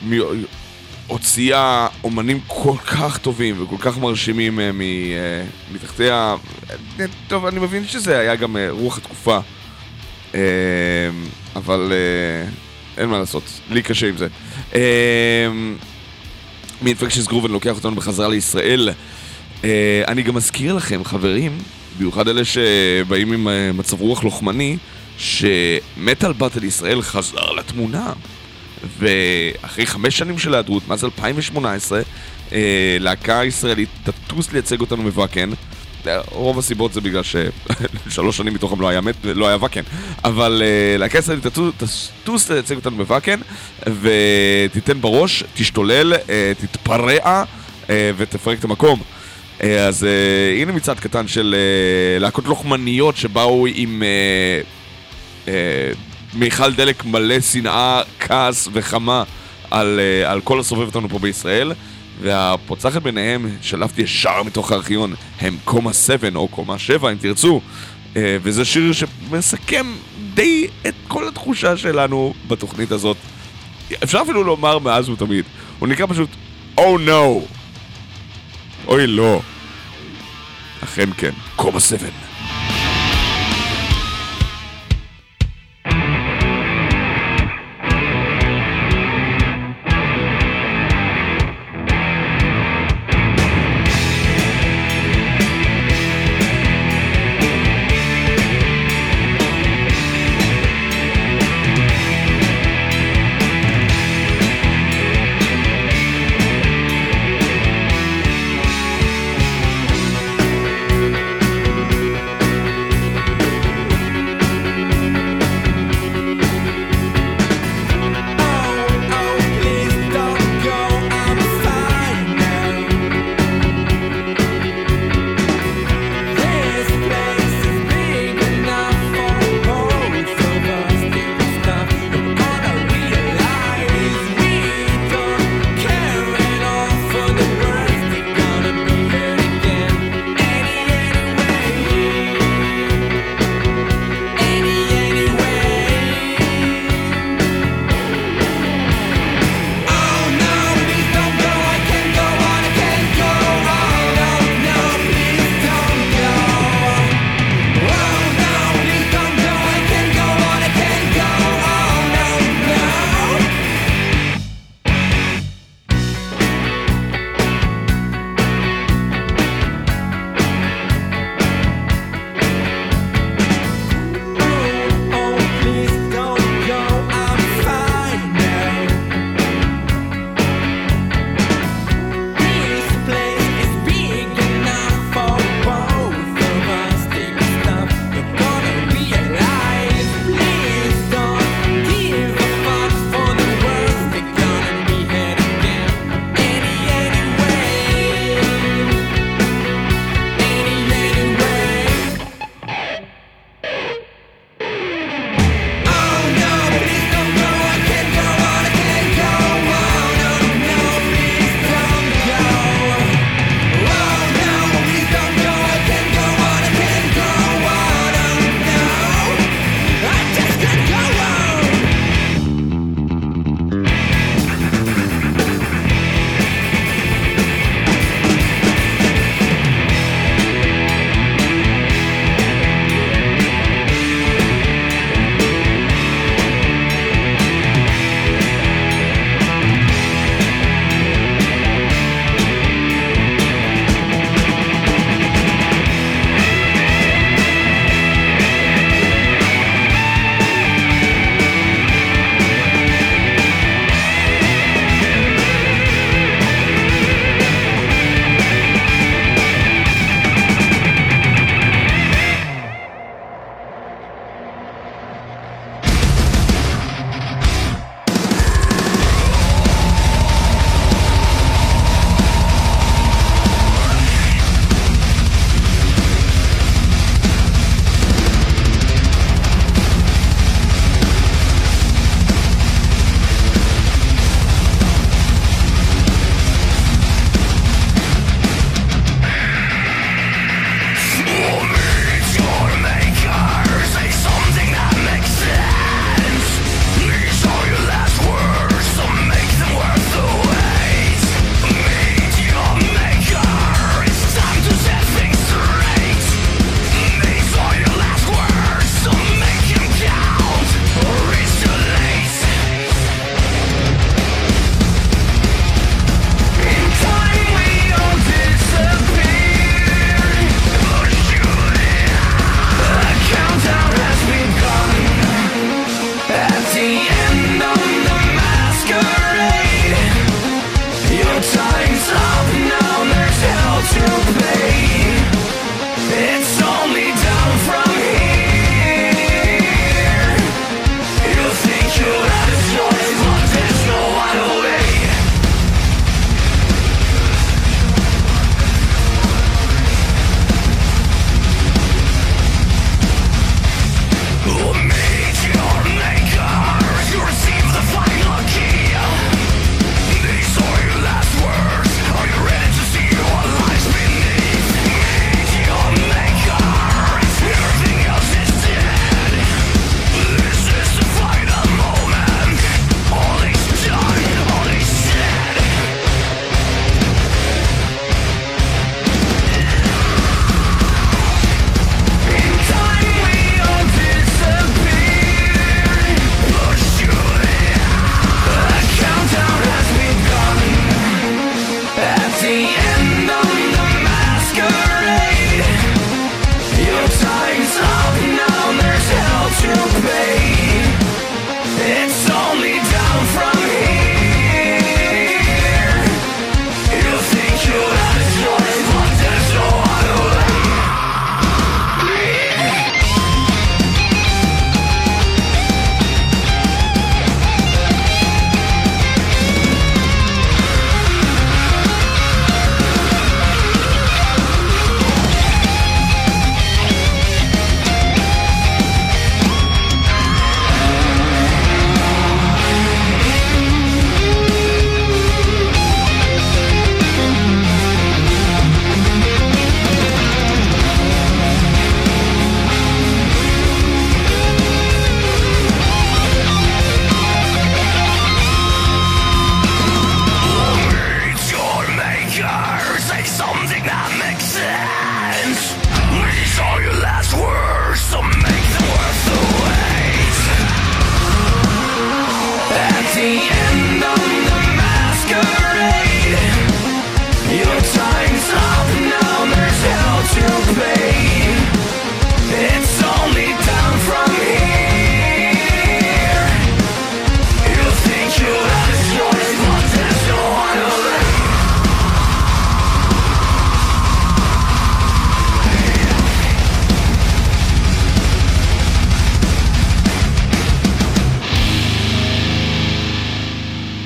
הוציאה 1.09 1.87
אומנים 2.05 2.41
כל 2.47 2.75
כך 2.87 3.19
טובים 3.19 3.63
וכל 3.63 3.77
כך 3.79 3.99
מרשימים 3.99 4.61
אה, 4.61 4.73
מ- 4.73 4.81
אה, 4.81 5.45
מתחתיה. 5.75 6.37
אה, 7.01 7.05
טוב, 7.29 7.47
אני 7.47 7.61
מבין 7.61 7.87
שזה 7.87 8.19
היה 8.19 8.37
גם 8.37 8.57
אה, 8.57 8.71
רוח 8.71 8.99
התקופה, 8.99 9.39
אה, 10.35 10.41
אבל 11.57 11.93
אה, 11.93 12.51
אין 13.03 13.09
מה 13.09 13.19
לעשות, 13.19 13.43
לי 13.71 13.83
קשה 13.83 14.09
עם 14.09 14.17
זה. 14.17 14.27
אה, 14.75 15.47
מאינפקשנס 16.83 17.27
גרובן 17.27 17.51
לוקח 17.51 17.75
אותנו 17.77 17.95
בחזרה 17.95 18.29
לישראל. 18.29 18.89
אה, 19.65 20.03
אני 20.09 20.23
גם 20.23 20.35
מזכיר 20.35 20.75
לכם, 20.75 21.05
חברים, 21.05 21.59
במיוחד 21.99 22.29
אלה 22.29 22.43
שבאים 22.45 23.33
עם 23.33 23.49
אה, 23.49 23.71
מצב 23.73 24.01
רוח 24.01 24.25
לוחמני, 24.25 24.77
שמטאל 25.19 26.33
באטל 26.33 26.65
ישראל 26.65 27.03
חזר 27.03 27.53
לתמונה. 27.53 28.13
ואחרי 28.99 29.87
חמש 29.87 30.19
שנים 30.19 30.39
של 30.39 30.55
היעדרות, 30.55 30.89
מאז 30.89 31.05
2018, 31.05 32.01
אה, 32.53 32.97
להקה 33.01 33.45
ישראלית 33.45 33.89
תטוס 34.05 34.53
לייצג 34.53 34.81
אותנו 34.81 35.03
בוואקן. 35.03 35.51
רוב 36.31 36.59
הסיבות 36.59 36.93
זה 36.93 37.01
בגלל 37.01 37.23
ששלוש 37.23 38.37
שנים 38.37 38.55
מתוכם 38.55 38.81
לא 38.81 38.89
היה, 38.89 39.01
מת, 39.01 39.15
לא 39.25 39.49
היה 39.49 39.57
ואקן 39.61 39.81
אבל 40.25 40.63
uh, 40.63 40.99
להקה 40.99 41.19
ישראלית 41.19 41.47
תטוס 42.23 42.51
לייצג 42.51 42.77
אותנו 42.77 42.97
בוואקן 42.97 43.41
ותיתן 44.01 45.01
בראש, 45.01 45.45
תשתולל, 45.55 46.15
תתפרע 46.61 47.45
ותפרק 48.17 48.59
את 48.59 48.65
המקום. 48.65 49.03
אז 49.61 50.07
הנה 50.57 50.73
מצעד 50.73 51.01
קטן 51.01 51.29
של 51.29 51.55
להקות 52.21 52.45
לוחמניות 52.45 53.17
שבאו 53.17 53.67
עם 53.75 54.03
מיכל 56.35 56.75
דלק 56.75 57.05
מלא 57.05 57.41
שנאה, 57.41 58.03
כעס 58.21 58.69
וחמה 58.73 59.25
על, 59.71 60.01
uh, 60.25 60.29
על 60.29 60.41
כל 60.41 60.61
הסובב 60.61 60.87
אותנו 60.87 61.09
פה 61.09 61.19
בישראל. 61.19 61.73
והפוצחת 62.23 63.03
ביניהם, 63.03 63.57
שלפתי 63.63 64.03
ישר 64.03 64.43
מתוך 64.43 64.73
הארכיון, 64.73 65.15
הם 65.41 65.57
קומה 65.65 65.93
7 65.93 66.29
או 66.35 66.49
קומה 66.49 66.79
7 66.79 67.13
אם 67.13 67.17
תרצו, 67.17 67.61
אה, 68.17 68.37
וזה 68.43 68.65
שיר 68.65 68.93
שמסכם 68.93 69.87
די 70.35 70.67
את 70.89 70.95
כל 71.09 71.29
התחושה 71.29 71.77
שלנו 71.77 72.35
בתוכנית 72.49 72.93
הזאת. 72.93 73.17
אפשר 74.05 74.21
אפילו 74.23 74.45
לומר 74.45 74.79
מאז 74.79 75.09
ותמיד. 75.09 75.45
הוא 75.79 75.89
נקרא 75.89 76.07
פשוט 76.07 76.29
Oh 76.77 76.81
no! 77.07 77.41
אוי 78.87 79.07
לא. 79.07 79.41
אכן 80.85 81.09
כן, 81.17 81.33
קומה 81.57 81.81
7. 81.81 82.28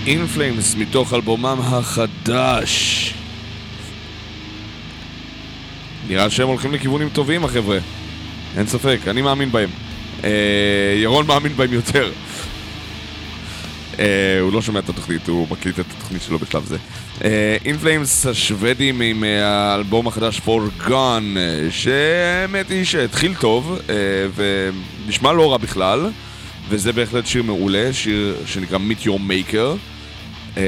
Flames 0.07 0.79
מתוך 0.79 1.15
אלבומם 1.15 1.59
החדש. 1.63 3.15
נראה 6.09 6.31
שהם 6.31 6.49
הולכים 6.49 6.73
לכיוונים 6.73 7.09
טובים 7.09 7.45
החבר'ה. 7.45 7.79
אין 8.57 8.67
ספק, 8.67 8.99
אני 9.07 9.23
מאמין 9.23 9.53
בהם. 9.53 9.69
אה, 10.25 10.31
ירון 11.03 11.27
מאמין 11.27 11.57
בהם 11.57 11.73
יותר. 11.73 12.13
אה, 13.99 14.39
הוא 14.41 14.53
לא 14.53 14.63
שומע 14.63 14.79
את 14.79 14.89
התוכנית, 14.89 15.29
הוא 15.29 15.47
מקליט 15.51 15.81
את 15.81 15.85
התוכנית 15.99 16.23
שלו 16.23 16.39
בשלב 16.39 16.65
זה. 16.65 16.77
In 17.65 17.85
Flames 17.85 18.29
השוודים 18.29 19.01
עם 19.01 19.25
אה, 19.25 19.47
האלבום 19.47 20.07
החדש 20.07 20.41
For 20.47 20.87
Gone, 20.89 21.37
אה, 21.37 21.71
שהאמת 21.71 22.71
היא 22.71 22.85
שהתחיל 22.85 23.35
טוב, 23.35 23.79
אה, 23.89 23.95
ונשמע 25.07 25.33
לא 25.33 25.53
רע 25.53 25.57
בכלל, 25.57 26.11
וזה 26.69 26.93
בהחלט 26.93 27.27
שיר 27.27 27.43
מעולה, 27.43 27.93
שיר 27.93 28.37
שנקרא 28.47 28.79
Meet 28.79 29.05
Your 29.05 29.19
Maker. 29.29 29.92
אה, 30.57 30.63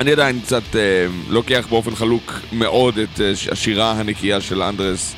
אני 0.00 0.12
עדיין 0.12 0.40
קצת 0.40 0.76
אה, 0.76 0.80
לוקח 1.28 1.66
באופן 1.70 1.94
חלוק 1.94 2.40
מאוד 2.52 2.98
את 2.98 3.20
אה, 3.20 3.32
השירה 3.52 3.92
הנקייה 3.92 4.40
של 4.40 4.62
אנדרס, 4.62 5.14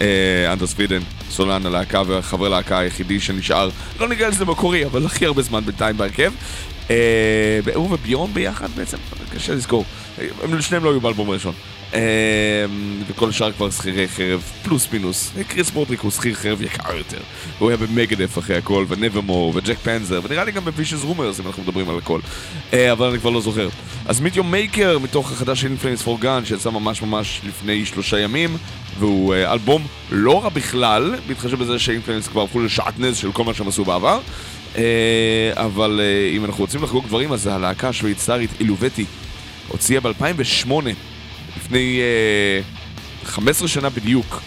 אה, 0.00 0.52
אנדרס 0.52 0.74
פרידן, 0.74 1.00
סולן 1.30 1.66
הלהקה 1.66 2.02
וחבר 2.06 2.48
להקה 2.48 2.78
היחידי 2.78 3.20
שנשאר, 3.20 3.70
לא 4.00 4.08
נקרא 4.08 4.28
לזה 4.28 4.44
מקורי, 4.44 4.84
אבל 4.84 5.06
הכי 5.06 5.26
הרבה 5.26 5.42
זמן 5.42 5.64
בינתיים 5.64 5.96
בהרכב. 5.96 6.32
אה, 6.90 7.60
הוא 7.74 7.92
וביורן 7.92 8.34
ביחד 8.34 8.68
בעצם, 8.76 8.96
קשה 9.32 9.54
לזכור. 9.54 9.84
הם 10.42 10.62
שניהם 10.62 10.84
לא 10.84 10.90
היו 10.90 11.00
באלבום 11.00 11.30
הראשון. 11.30 11.54
אה, 11.94 12.00
וכל 13.08 13.28
השאר 13.28 13.52
כבר 13.52 13.70
שכירי 13.70 14.08
חרב, 14.08 14.42
פלוס 14.62 14.88
מינוס. 14.92 15.32
כריס 15.48 15.72
ברודריק 15.72 16.00
הוא 16.00 16.10
שכיר 16.10 16.34
חרב 16.34 16.62
יקר 16.62 16.96
יותר. 16.96 17.18
הוא 17.58 17.70
היה 17.70 17.76
ב 17.76 17.83
Megadeth 17.83 18.38
אחרי 18.38 18.56
הכל, 18.56 18.84
ו 18.88 18.94
Nevermore, 18.94 19.52
ו 19.54 19.60
Jag 19.60 19.78
Panzer, 19.78 20.20
ונראה 20.24 20.44
לי 20.44 20.52
גם 20.52 20.64
ב 20.64 20.69
Vicious 20.69 21.02
Rumors 21.02 21.40
אם 21.40 21.46
אנחנו 21.46 21.62
מדברים 21.62 21.90
על 21.90 21.98
הכל. 21.98 22.20
אה, 22.72 22.92
אבל 22.92 23.08
אני 23.08 23.18
כבר 23.18 23.30
לא 23.30 23.40
זוכר. 23.40 23.68
אז 24.06 24.20
Meet 24.20 24.36
Your 24.36 24.50
Maker, 24.50 24.98
מתוך 24.98 25.32
החדש 25.32 25.60
של 25.60 25.66
In 25.66 26.02
Flames, 26.02 26.20
Foregone, 26.20 26.44
שיצא 26.44 26.70
ממש 26.70 27.02
ממש 27.02 27.40
לפני 27.46 27.86
שלושה 27.86 28.18
ימים, 28.18 28.56
והוא 28.98 29.34
אה, 29.34 29.52
אלבום 29.52 29.86
לא 30.10 30.44
רע 30.44 30.48
בכלל, 30.48 31.14
בהתחשב 31.26 31.58
בזה 31.58 31.78
ש 31.78 31.88
In 31.88 31.98
Flames 31.98 32.28
כבר 32.28 32.42
הפכו 32.42 32.60
לשעטנז 32.60 33.16
של 33.16 33.32
כל 33.32 33.44
מה 33.44 33.54
שהם 33.54 33.68
עשו 33.68 33.84
בעבר. 33.84 34.20
אה, 34.76 35.52
אבל 35.54 36.00
אם 36.36 36.44
אנחנו 36.44 36.64
רוצים 36.64 36.82
לחגוג 36.82 37.06
דברים, 37.06 37.32
אז 37.32 37.46
הלהקה 37.46 37.88
השוויצרית 37.88 38.50
Eluveitie 38.60 39.04
הוציאה 39.68 40.00
ב-2008, 40.00 40.70
לפני 41.56 42.00
אה, 42.00 42.60
15 43.24 43.68
שנה 43.68 43.88
בדיוק, 43.90 44.40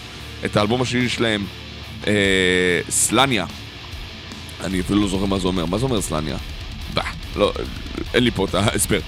את 0.44 0.56
האלבום 0.56 0.82
השני 0.82 1.08
שלהם, 1.08 1.44
אה, 2.06 2.12
סלניה. 2.90 3.46
אני 4.64 4.80
אפילו 4.80 5.02
לא 5.02 5.08
זוכר 5.08 5.24
מה 5.24 5.38
זה 5.38 5.48
אומר. 5.48 5.66
מה 5.66 5.78
זה 5.78 5.84
אומר 5.84 6.00
סלניה? 6.00 6.36
bah, 6.96 7.00
לא, 7.36 7.52
אין 8.14 8.24
לי 8.24 8.30
פה 8.30 8.44
את 8.44 8.54
ההסבר. 8.54 9.00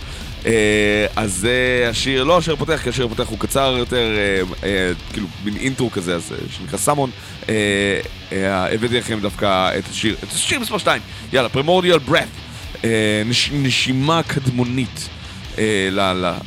אה, 0.46 1.06
אז 1.16 1.34
זה 1.34 1.86
השיר, 1.90 2.24
לא 2.24 2.38
השיר 2.38 2.56
פותח, 2.56 2.80
כי 2.82 2.88
השיר 2.88 3.04
הפותח 3.04 3.28
הוא 3.28 3.38
קצר 3.38 3.74
יותר, 3.78 4.16
אה, 4.16 4.40
אה, 4.68 4.92
כאילו 5.12 5.26
מין 5.44 5.56
אינטרו 5.56 5.90
כזה, 5.90 6.14
אז, 6.14 6.32
אה, 6.32 6.36
שנקרא 6.50 6.78
סמון. 6.78 7.10
אה, 7.48 7.54
אה, 8.32 8.74
הבאתי 8.74 8.98
לכם 8.98 9.20
דווקא 9.20 9.78
את 9.78 9.84
השיר, 9.90 10.16
את 10.22 10.32
השיר 10.32 10.60
מספר 10.60 10.78
2, 10.78 11.02
יאללה, 11.32 11.48
פרמורדיאל 11.48 11.98
ברף, 11.98 12.28
נש, 13.26 13.50
נשימה 13.52 14.22
קדמונית 14.22 15.08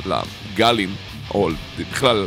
לגלים, 0.06 0.94
או 1.34 1.50
בכלל 1.78 2.26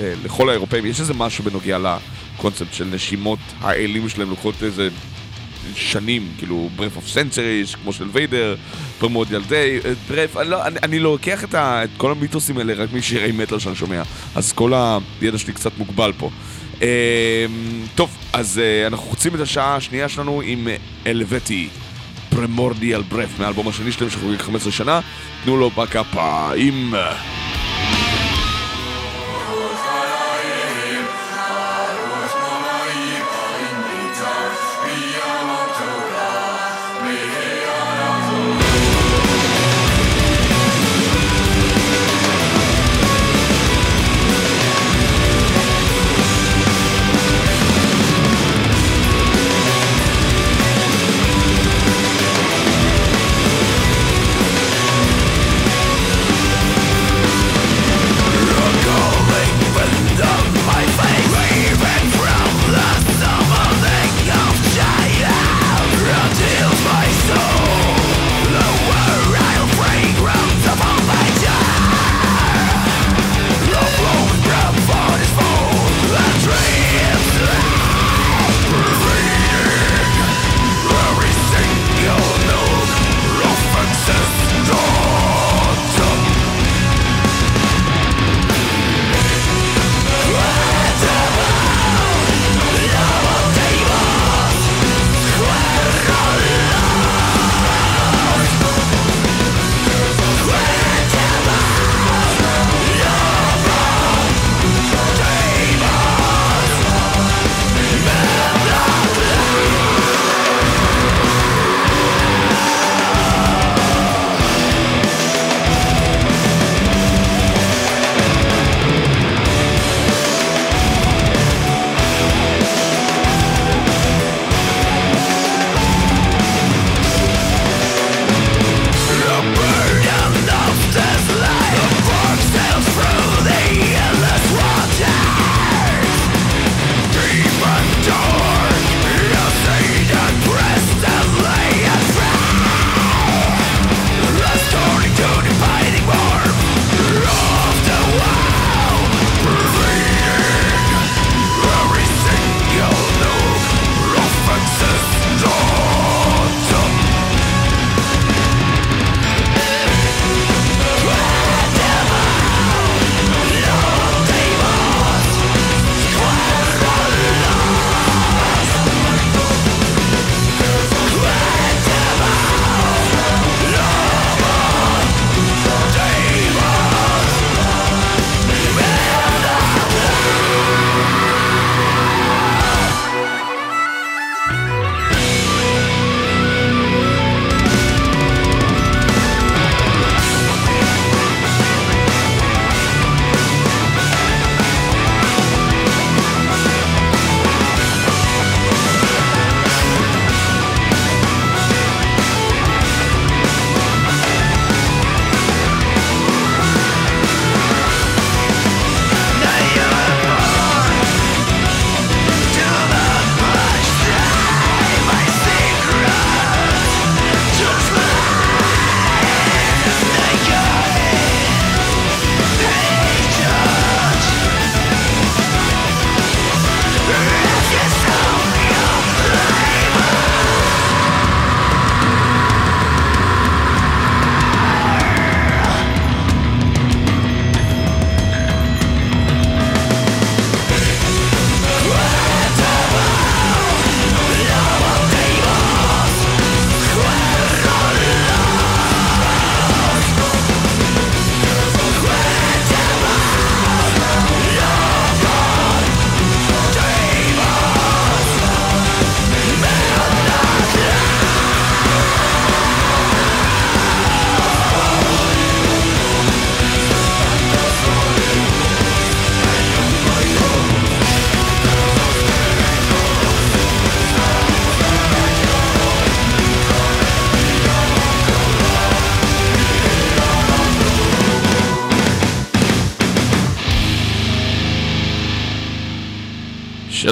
אה, 0.00 0.12
לכל 0.24 0.48
האירופאים, 0.48 0.86
יש 0.86 1.00
איזה 1.00 1.14
משהו 1.14 1.44
בנוגע 1.44 1.78
לקונספט 1.78 2.74
של 2.74 2.84
נשימות 2.84 3.38
האלים 3.60 4.08
שלהם 4.08 4.30
לוקחות 4.30 4.62
איזה 4.62 4.88
שנים, 5.74 6.28
כאילו 6.38 6.68
ברף 6.76 6.96
אוף 6.96 7.08
סנצ'ריס, 7.08 7.74
כמו 7.74 7.92
של 7.92 8.08
ויידר, 8.12 8.56
פרמודיאל 8.98 9.42
דיי, 9.48 9.80
ברף, 10.08 10.36
אני, 10.36 10.50
לא, 10.50 10.66
אני, 10.66 10.78
אני 10.82 10.98
לא 10.98 11.12
לוקח 11.12 11.44
את, 11.44 11.54
ה, 11.54 11.84
את 11.84 11.90
כל 11.96 12.10
המיתוסים 12.10 12.58
האלה 12.58 12.74
רק 12.74 12.92
משירי 12.92 13.32
מטאל 13.32 13.58
שאני 13.58 13.76
שומע, 13.76 14.02
אז 14.34 14.52
כל 14.52 14.72
הידע 15.20 15.38
שלי 15.38 15.52
קצת 15.52 15.78
מוגבל 15.78 16.12
פה. 16.18 16.30
אה, 16.82 17.46
טוב, 17.94 18.16
אז 18.32 18.58
אה, 18.58 18.86
אנחנו 18.86 19.06
חוצים 19.06 19.34
את 19.34 19.40
השעה 19.40 19.76
השנייה 19.76 20.08
שלנו 20.08 20.42
עם 20.44 20.68
אלווטי, 21.06 21.68
פרמורדיאל 22.30 23.02
ברף, 23.02 23.38
מהאלבום 23.38 23.68
השני 23.68 23.92
שלהם 23.92 24.10
שחוגג 24.10 24.38
15 24.38 24.72
שנה, 24.72 25.00
תנו 25.44 25.56
לו 25.56 25.70
בכפיים. 25.70 26.94
It's 26.94 27.71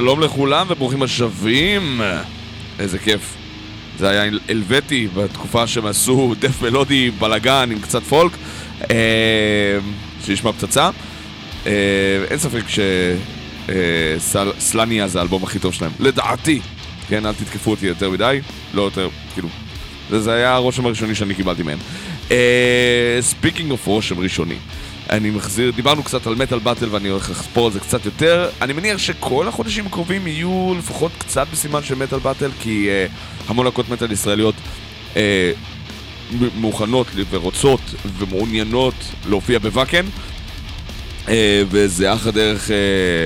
שלום 0.00 0.20
לכולם 0.20 0.66
וברוכים 0.68 1.02
השבים. 1.02 2.00
איזה 2.78 2.98
כיף. 2.98 3.34
זה 3.98 4.08
היה 4.08 4.32
Eluveitie 4.50 5.08
בתקופה 5.14 5.66
שהם 5.66 5.86
עשו 5.86 6.34
death 6.38 6.62
מלודי 6.62 7.10
בלאגן 7.10 7.68
עם 7.72 7.80
קצת 7.80 8.02
folk, 8.02 8.32
אה, 8.90 9.78
שנשמע 10.24 10.52
פצצה. 10.52 10.90
אה, 11.66 11.72
אין 12.30 12.38
ספק 12.38 12.62
ש 14.58 14.71
Slania 14.71 15.08
זה 15.08 15.18
האלבום 15.18 15.42
הכי 15.42 15.58
טוב 15.58 15.74
שלהם. 15.74 15.92
לדעתי. 16.00 16.60
כן, 17.08 17.26
אל 17.26 17.32
תתקפו 17.32 17.70
אותי 17.70 17.86
יותר 17.86 18.10
מדי. 18.10 18.40
לא 18.74 18.82
יותר, 18.82 19.08
כאילו. 19.34 19.48
זה 20.10 20.32
היה 20.32 20.54
הרושם 20.54 20.86
הראשוני 20.86 21.14
שאני 21.14 21.34
קיבלתי 21.34 21.62
מהם. 21.62 21.78
Speaking 23.20 23.70
of 23.70 23.86
רושם 23.86 24.18
ראשוני. 24.18 24.56
אני 25.10 25.30
מחזיר, 25.30 25.70
דיברנו 25.70 26.02
קצת 26.02 26.26
על 26.26 26.34
מטאל 26.34 26.58
באטל 26.58 26.88
ואני 26.90 27.08
הולך 27.08 27.30
לחפור 27.30 27.66
על 27.66 27.72
זה 27.72 27.80
קצת 27.80 28.04
יותר. 28.04 28.48
אני 28.62 28.72
מניח 28.72 28.98
שכל 28.98 29.48
החודשים 29.48 29.86
הקרובים 29.86 30.26
יהיו 30.26 30.74
לפחות 30.78 31.12
קצת 31.18 31.46
בסימן 31.52 31.82
של 31.82 31.94
מטאל 31.94 32.18
באטל, 32.18 32.50
כי 32.62 32.88
uh, 32.88 33.50
המון 33.50 33.64
להקות 33.66 33.88
מטאל 33.88 34.12
ישראליות 34.12 34.54
uh, 35.14 35.16
מוכנות 36.54 37.06
ורוצות 37.30 37.80
ומעוניינות 38.18 38.94
להופיע 39.28 39.58
בוואקן. 39.58 40.06
Uh, 41.26 41.30
וזה 41.70 42.14
אחלה 42.14 42.32
דרך 42.32 42.68
uh, 42.68 42.70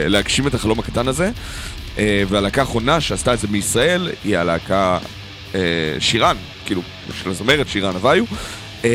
להגשים 0.08 0.46
את 0.46 0.54
החלום 0.54 0.78
הקטן 0.78 1.08
הזה. 1.08 1.30
Uh, 1.96 1.98
והלהקה 2.28 2.60
האחרונה 2.60 3.00
שעשתה 3.00 3.34
את 3.34 3.38
זה 3.38 3.48
מישראל 3.50 4.10
היא 4.24 4.38
הלהקה 4.38 4.98
uh, 5.52 5.56
שירן, 5.98 6.36
כאילו, 6.66 6.82
של 7.22 7.30
הזמרת 7.30 7.68
שירן 7.68 7.94
הוויו. 7.94 8.24
Uh, 8.82 8.86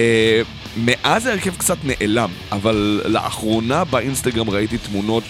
מאז 0.78 1.26
ההרכב 1.26 1.56
קצת 1.58 1.78
נעלם, 1.84 2.30
אבל 2.52 3.02
לאחרונה 3.06 3.84
באינסטגרם 3.84 4.50
ראיתי 4.50 4.78
תמונות 4.78 5.24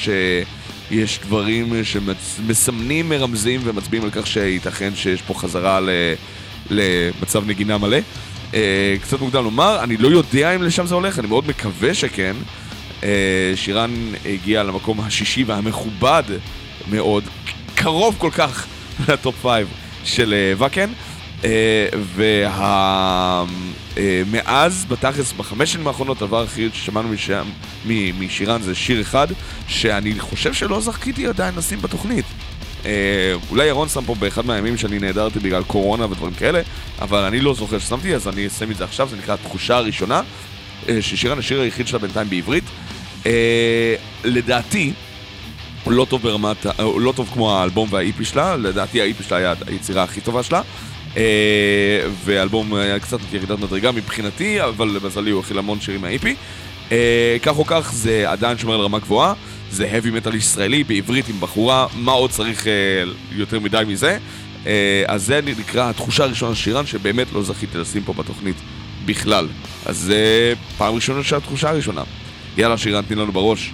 שיש 0.90 1.20
דברים 1.20 1.84
שמסמנים, 1.84 3.10
מרמזים 3.10 3.62
ומצביעים 3.64 4.04
על 4.04 4.12
כך 4.12 4.28
שייתכן 4.28 4.96
שיש 4.96 5.22
פה 5.22 5.34
חזרה 5.34 5.80
למצב 6.70 7.48
נגינה 7.48 7.78
מלא. 7.78 7.98
אה, 8.54 8.96
קצת 9.02 9.22
מוקדם 9.22 9.44
לומר, 9.44 9.84
אני 9.84 9.98
לא 9.98 10.08
יודע 10.08 10.56
אם 10.56 10.64
לשם 10.64 10.86
זה 10.86 10.96
הולך, 10.96 11.20
אני 11.20 11.28
מאוד 11.28 11.48
מקווה 11.48 11.94
שכן. 11.94 12.36
אה, 13.04 13.52
שירן 13.56 13.92
הגיע 14.26 14.64
למקום 14.64 15.00
השישי 15.00 15.44
והמכובד 15.44 16.24
מאוד, 16.90 17.24
קרוב 17.76 18.16
כל 18.18 18.32
כך 18.32 18.68
ל 19.08 19.15
top 19.15 19.36
five 19.42 19.68
של 20.04 20.34
אה, 20.34 20.54
ואקן. 20.58 20.90
וה... 22.16 23.44
אה, 24.00 24.22
מאז, 24.32 24.86
בתכלס, 24.90 25.34
בחמש 25.34 25.74
שנים 25.74 25.88
האחרונות, 25.88 26.22
הדבר 26.22 26.44
הכי 26.44 26.70
ששמענו 26.74 27.10
משם, 27.10 27.48
משירן 28.20 28.62
זה 28.62 28.76
שיר 28.76 29.02
אחד, 29.02 29.28
שאני 29.68 30.20
חושב 30.20 30.54
שלא 30.54 30.82
זכיתי 30.82 31.28
עדיין 31.28 31.56
לשים 31.58 31.82
בתוכנית. 31.82 32.26
אה, 32.86 33.34
אולי 33.50 33.66
ירון 33.66 33.90
שם 33.90 34.06
פה 34.06 34.16
באחד 34.16 34.46
מהימים 34.46 34.78
שאני 34.78 35.00
נעדרתי 35.00 35.40
בגלל 35.40 35.64
קורונה 35.64 36.06
ודברים 36.06 36.34
כאלה, 36.34 36.62
אבל 37.02 37.24
אני 37.24 37.40
לא 37.42 37.54
זוכר 37.54 37.80
ששמתי, 37.80 38.16
אז 38.16 38.28
אני 38.28 38.48
אסיים 38.48 38.72
את 38.72 38.78
זה 38.78 38.84
עכשיו, 38.84 39.08
זה 39.10 39.18
נקרא 39.18 39.34
התחושה 39.34 39.78
הראשונה, 39.78 40.22
אה, 40.90 41.02
ששירן 41.02 41.40
השיר 41.40 41.62
היחיד 41.62 41.88
שלה 41.88 42.00
בינתיים 42.00 42.30
בעברית. 42.30 42.64
לדעתי, 44.24 44.94
הוא 45.84 45.94
לא 45.94 46.06
טוב 46.10 46.22
ברמת, 46.22 46.66
לא 46.98 47.14
טוב 47.16 47.30
כמו 47.34 47.58
האלבום 47.58 47.90
והאיפי 47.92 48.26
שלה, 48.26 48.56
לדעתי 48.56 49.02
האיפי 49.02 49.24
שלה 49.24 49.38
היה 49.38 49.54
היצירה 49.68 50.04
הכי 50.04 50.22
טובה 50.22 50.44
שלה. 50.44 50.62
אה, 51.20 52.10
ואלבום 52.26 52.74
היה 52.74 53.00
קצת 53.00 53.20
ירידת 53.34 53.60
מדרגה 53.60 53.92
מבחינתי, 53.92 54.64
אבל 54.64 54.88
למזלי 54.88 55.32
הוא 55.32 55.40
הכיל 55.40 55.58
המון 55.58 55.82
שירים 55.82 56.02
מהאיפי. 56.02 56.36
אה, 56.92 57.38
כך 57.42 57.58
או 57.58 57.66
כך, 57.66 57.92
זה 57.94 58.30
עדיין 58.30 58.58
שומר 58.58 58.74
על 58.74 58.82
רמה 58.82 59.00
גבוהה, 59.00 59.34
זה 59.72 59.92
heavy 59.92 60.26
metal 60.26 60.36
ישראלי 60.36 60.84
בעברית 60.84 61.30
עם 61.30 61.36
בחורה, 61.40 61.88
מה 61.96 62.12
עוד 62.12 62.32
צריך 62.32 62.68
אה, 62.68 62.72
יותר 63.32 63.60
מדי 63.60 63.84
מזה? 63.88 64.18
אז 65.08 65.26
זה 65.26 65.40
נקרא 65.60 65.90
התחושה 65.90 66.24
הראשונה 66.24 66.56
של 66.56 66.64
שירן, 66.64 66.86
שבאמת 66.86 67.28
לא 67.34 67.44
זכיתי 67.44 67.78
לשים 67.78 68.04
פה 68.04 68.14
בתוכנית 68.14 68.56
בכלל. 69.06 69.48
אז 69.86 69.98
זה 69.98 70.54
פעם 70.78 70.96
ראשונה 70.96 71.24
של 71.24 71.36
התחושה 71.36 71.70
הראשונה. 71.70 72.04
יאללה 72.58 72.78
שירן, 72.78 73.04
תני 73.08 73.16
לנו 73.16 73.32
בראש. 73.32 73.72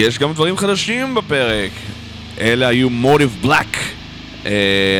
יש 0.00 0.18
גם 0.18 0.32
דברים 0.32 0.56
חדשים 0.56 1.14
בפרק. 1.14 1.70
אלה 2.40 2.68
היו 2.68 2.88
Motive 2.88 3.46
Black, 3.46 3.76
uh, 4.44 4.46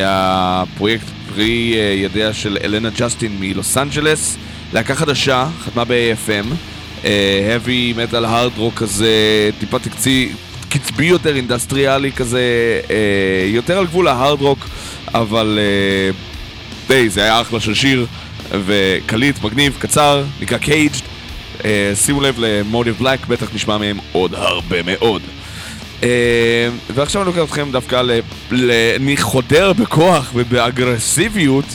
הפרויקט 0.05 1.05
פרי 1.29 1.73
uh, 1.73 2.05
ידיה 2.05 2.33
של 2.33 2.57
אלנה 2.63 2.89
ג'סטין 2.99 3.37
מלוס 3.39 3.77
אנג'לס, 3.77 4.37
להקה 4.73 4.95
חדשה, 4.95 5.47
חתמה 5.63 5.85
ב-AFM, 5.85 6.45
uh, 7.01 7.05
heavy 7.05 7.97
metal 7.97 8.13
hard 8.25 8.59
rock 8.59 8.79
כזה, 8.79 9.49
טיפה 9.59 9.79
תקצי, 9.79 10.31
קצבי 10.69 11.05
יותר, 11.05 11.35
אינדסטריאלי 11.35 12.11
כזה, 12.11 12.41
יותר 13.47 13.77
על 13.77 13.85
גבול 13.85 14.07
ה 14.07 14.14
hard 14.14 14.41
rock, 14.41 14.67
אבל 15.13 15.59
די, 16.87 17.09
זה 17.09 17.23
היה 17.23 17.41
אחלה 17.41 17.59
של 17.59 17.73
שיר, 17.73 18.05
וקליט, 18.65 19.43
מגניב, 19.43 19.77
קצר, 19.79 20.23
נקרא 20.41 20.57
Caged. 20.57 21.10
Uh, 21.61 21.63
שימו 21.95 22.21
לב 22.21 22.35
למודיב 22.37 22.97
בלק, 22.99 23.27
בטח 23.27 23.47
נשמע 23.53 23.77
מהם 23.77 23.97
עוד 24.11 24.35
הרבה 24.35 24.83
מאוד. 24.83 25.21
Uh, 26.01 26.03
ועכשיו 26.93 27.21
אני 27.21 27.27
לוקח 27.27 27.43
אתכם 27.43 27.71
דווקא 27.71 27.95
ל... 27.95 28.19
ל... 28.51 28.71
אני 28.95 29.17
חודר 29.17 29.73
בכוח 29.73 30.31
ובאגרסיביות 30.35 31.65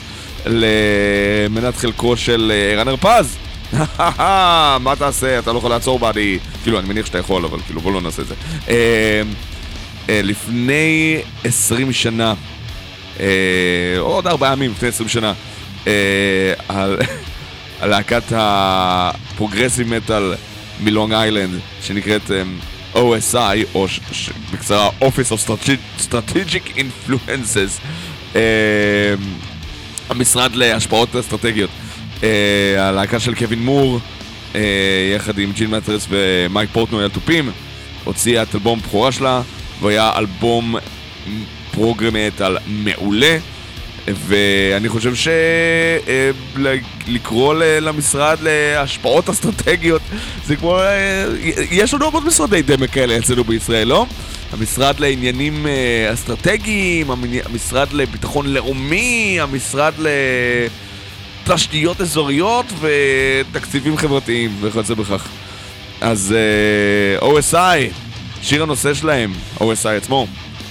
למנת 0.47 1.77
חלקו 1.77 2.17
של 2.17 2.53
אה, 2.55 2.73
ערן 2.73 2.89
הרפז. 2.89 3.37
מה 4.85 4.95
תעשה? 4.99 5.39
אתה 5.39 5.53
לא 5.53 5.59
יכול 5.59 5.71
לעצור 5.71 5.99
בעדי. 5.99 6.39
כאילו, 6.63 6.79
אני 6.79 6.89
מניח 6.89 7.07
שאתה 7.07 7.19
יכול, 7.19 7.45
אבל 7.45 7.59
כאילו, 7.67 7.81
בוא 7.81 7.93
לא 7.93 8.01
נעשה 8.01 8.23
את 8.23 8.27
זה. 8.27 8.35
Uh, 8.67 8.71
uh, 8.71 10.11
לפני 10.11 11.19
20 11.45 11.93
שנה, 11.93 12.35
uh, 13.17 13.21
עוד 13.99 14.27
ארבעה 14.27 14.53
ימים 14.53 14.71
לפני 14.71 14.89
20 14.89 15.09
שנה, 15.09 15.33
הלהקת 17.81 18.23
ה 18.31 18.44
progressive 18.44 19.95
metal 19.95 20.35
מלונג 20.81 21.13
איילנד, 21.13 21.61
שנקראת 21.83 22.23
um, 22.31 22.97
OSI, 22.97 23.37
או 23.75 23.89
ש- 23.89 24.01
ש- 24.13 24.31
בקצרה 24.53 24.91
Office 25.01 25.33
of 25.33 25.49
Strate- 25.49 26.03
Strategic 26.11 26.77
Influences, 26.79 27.81
um, 28.33 28.37
המשרד 30.11 30.55
להשפעות 30.55 31.17
אסטרטגיות. 31.17 31.71
Uh, 32.21 32.23
הלהקה 32.79 33.21
של 33.21 33.35
קווין 33.35 33.59
מור, 33.59 34.01
uh, 34.53 34.57
יחד 35.17 35.39
עם 35.39 35.53
ג'ים 35.53 35.71
מת'יאוס 35.71 36.07
ומייק 36.11 36.71
פורטנוי 36.73 37.03
על 37.05 37.11
תופים, 37.11 37.51
הוציאה 38.05 38.43
את 38.43 38.55
אלבום 38.55 38.81
בכורה 38.81 39.13
שלה, 39.13 39.43
והיה 39.83 40.13
אלבום 40.19 40.75
פרוגרמטאל 41.71 42.57
מעולה. 42.67 43.39
ואני 44.15 44.89
חושב 44.89 45.13
שלקרוא 46.57 47.55
למשרד 47.81 48.39
להשפעות 48.43 49.29
אסטרטגיות 49.29 50.03
זה 50.47 50.57
כמו... 50.57 50.79
אה, 50.79 51.25
יש 51.71 51.95
לנו 51.95 52.05
עוד 52.05 52.27
משרדי 52.27 52.63
דמק 52.63 52.91
כאלה 52.91 53.19
אצלנו 53.19 53.45
בישראל, 53.45 53.89
לא? 53.89 54.07
המשרד 54.53 55.01
לעניינים 55.01 55.67
אה, 55.67 56.13
אסטרטגיים, 56.13 57.11
המשרד 57.45 57.93
לביטחון 57.93 58.47
לאומי, 58.47 59.39
המשרד 59.41 59.93
לתשתיות 61.47 62.01
אזוריות 62.01 62.67
ותקציבים 62.81 63.97
חברתיים 63.97 64.57
וכיוצא 64.61 64.95
בכך. 64.95 65.29
אז 66.01 66.35
uh, 67.21 67.25
OSI, 67.25 67.93
שיר 68.43 68.63
הנושא 68.63 68.95
שלהם, 68.95 69.33
OSI 69.59 69.89
עצמו, 69.97 70.27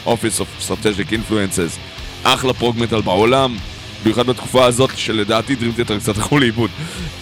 Office 0.06 0.40
of 0.40 0.68
Strategic 0.68 1.12
Influences. 1.12 1.85
אחלה 2.26 2.54
פרוגמטל 2.54 3.02
בעולם, 3.02 3.58
במיוחד 4.04 4.28
בתקופה 4.28 4.66
הזאת 4.66 4.90
שלדעתי 4.96 5.56
דרים 5.56 5.72
תיאטר 5.72 6.00
קצת 6.00 6.18
הלכו 6.18 6.40
לאיבוד. 6.40 6.70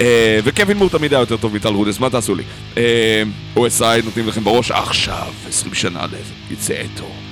אה, 0.02 0.40
וקווין 0.44 0.78
מור 0.78 0.90
תמיד 0.90 1.14
היה 1.14 1.20
יותר 1.20 1.38
טוב 1.38 1.56
מטל 1.56 1.70
רודס, 1.70 2.00
מה 2.00 2.10
תעשו 2.10 2.36
לי? 2.36 2.44
אה, 2.78 3.24
OSI 3.56 4.06
נותנים 4.06 4.28
לכם 4.28 4.44
בראש 4.44 4.72
עכשיו, 4.72 5.34
20 5.48 5.74
שנה 5.74 6.06
יצא 6.52 6.74
אתו. 6.74 7.23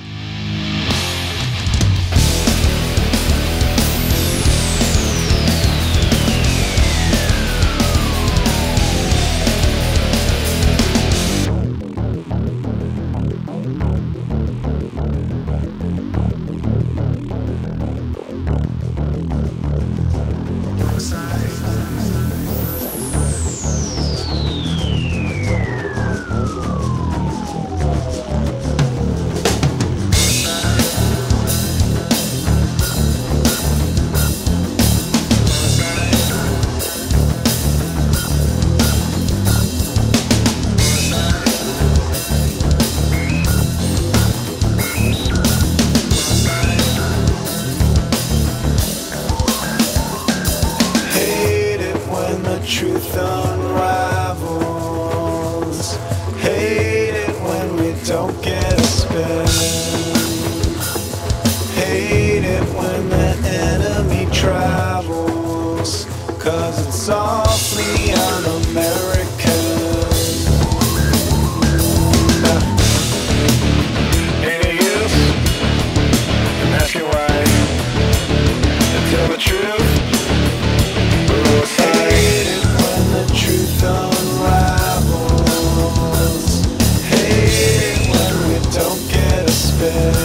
better 89.82 90.21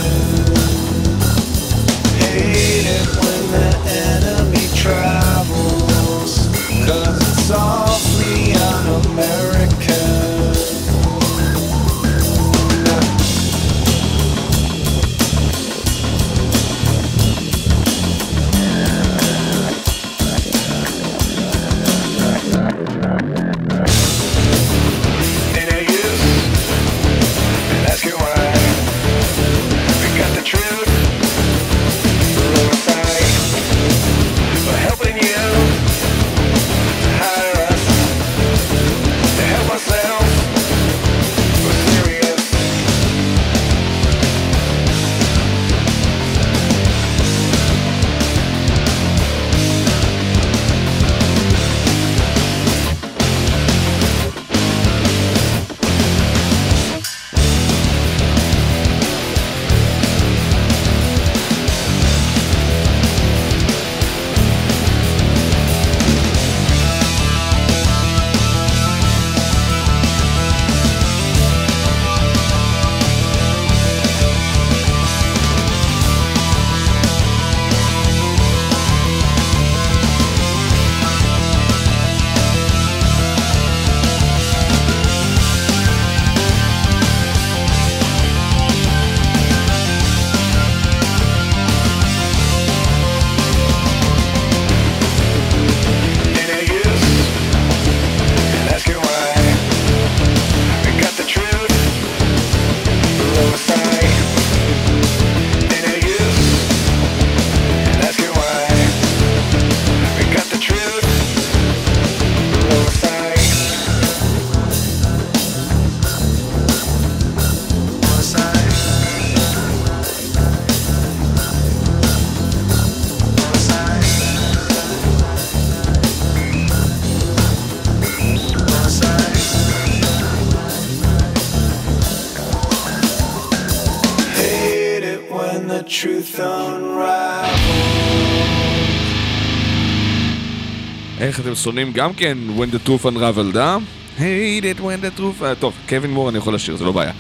אתם 141.47 141.55
שונאים 141.55 141.91
גם 141.91 142.13
כן 142.13 142.37
When 142.57 142.75
the 142.75 142.87
Truth 142.87 143.05
Unraveled, 143.05 143.57
אה? 143.57 143.77
hate 144.17 144.63
it 144.63 144.81
when 144.81 145.05
the 145.05 145.19
truth... 145.19 145.43
אה, 145.43 145.55
טוב, 145.55 145.73
קווין 145.89 146.11
מור 146.11 146.29
אני 146.29 146.37
יכול 146.37 146.55
לשיר, 146.55 146.75
זה 146.75 146.85
לא 146.85 146.91
בעיה. 146.91 147.11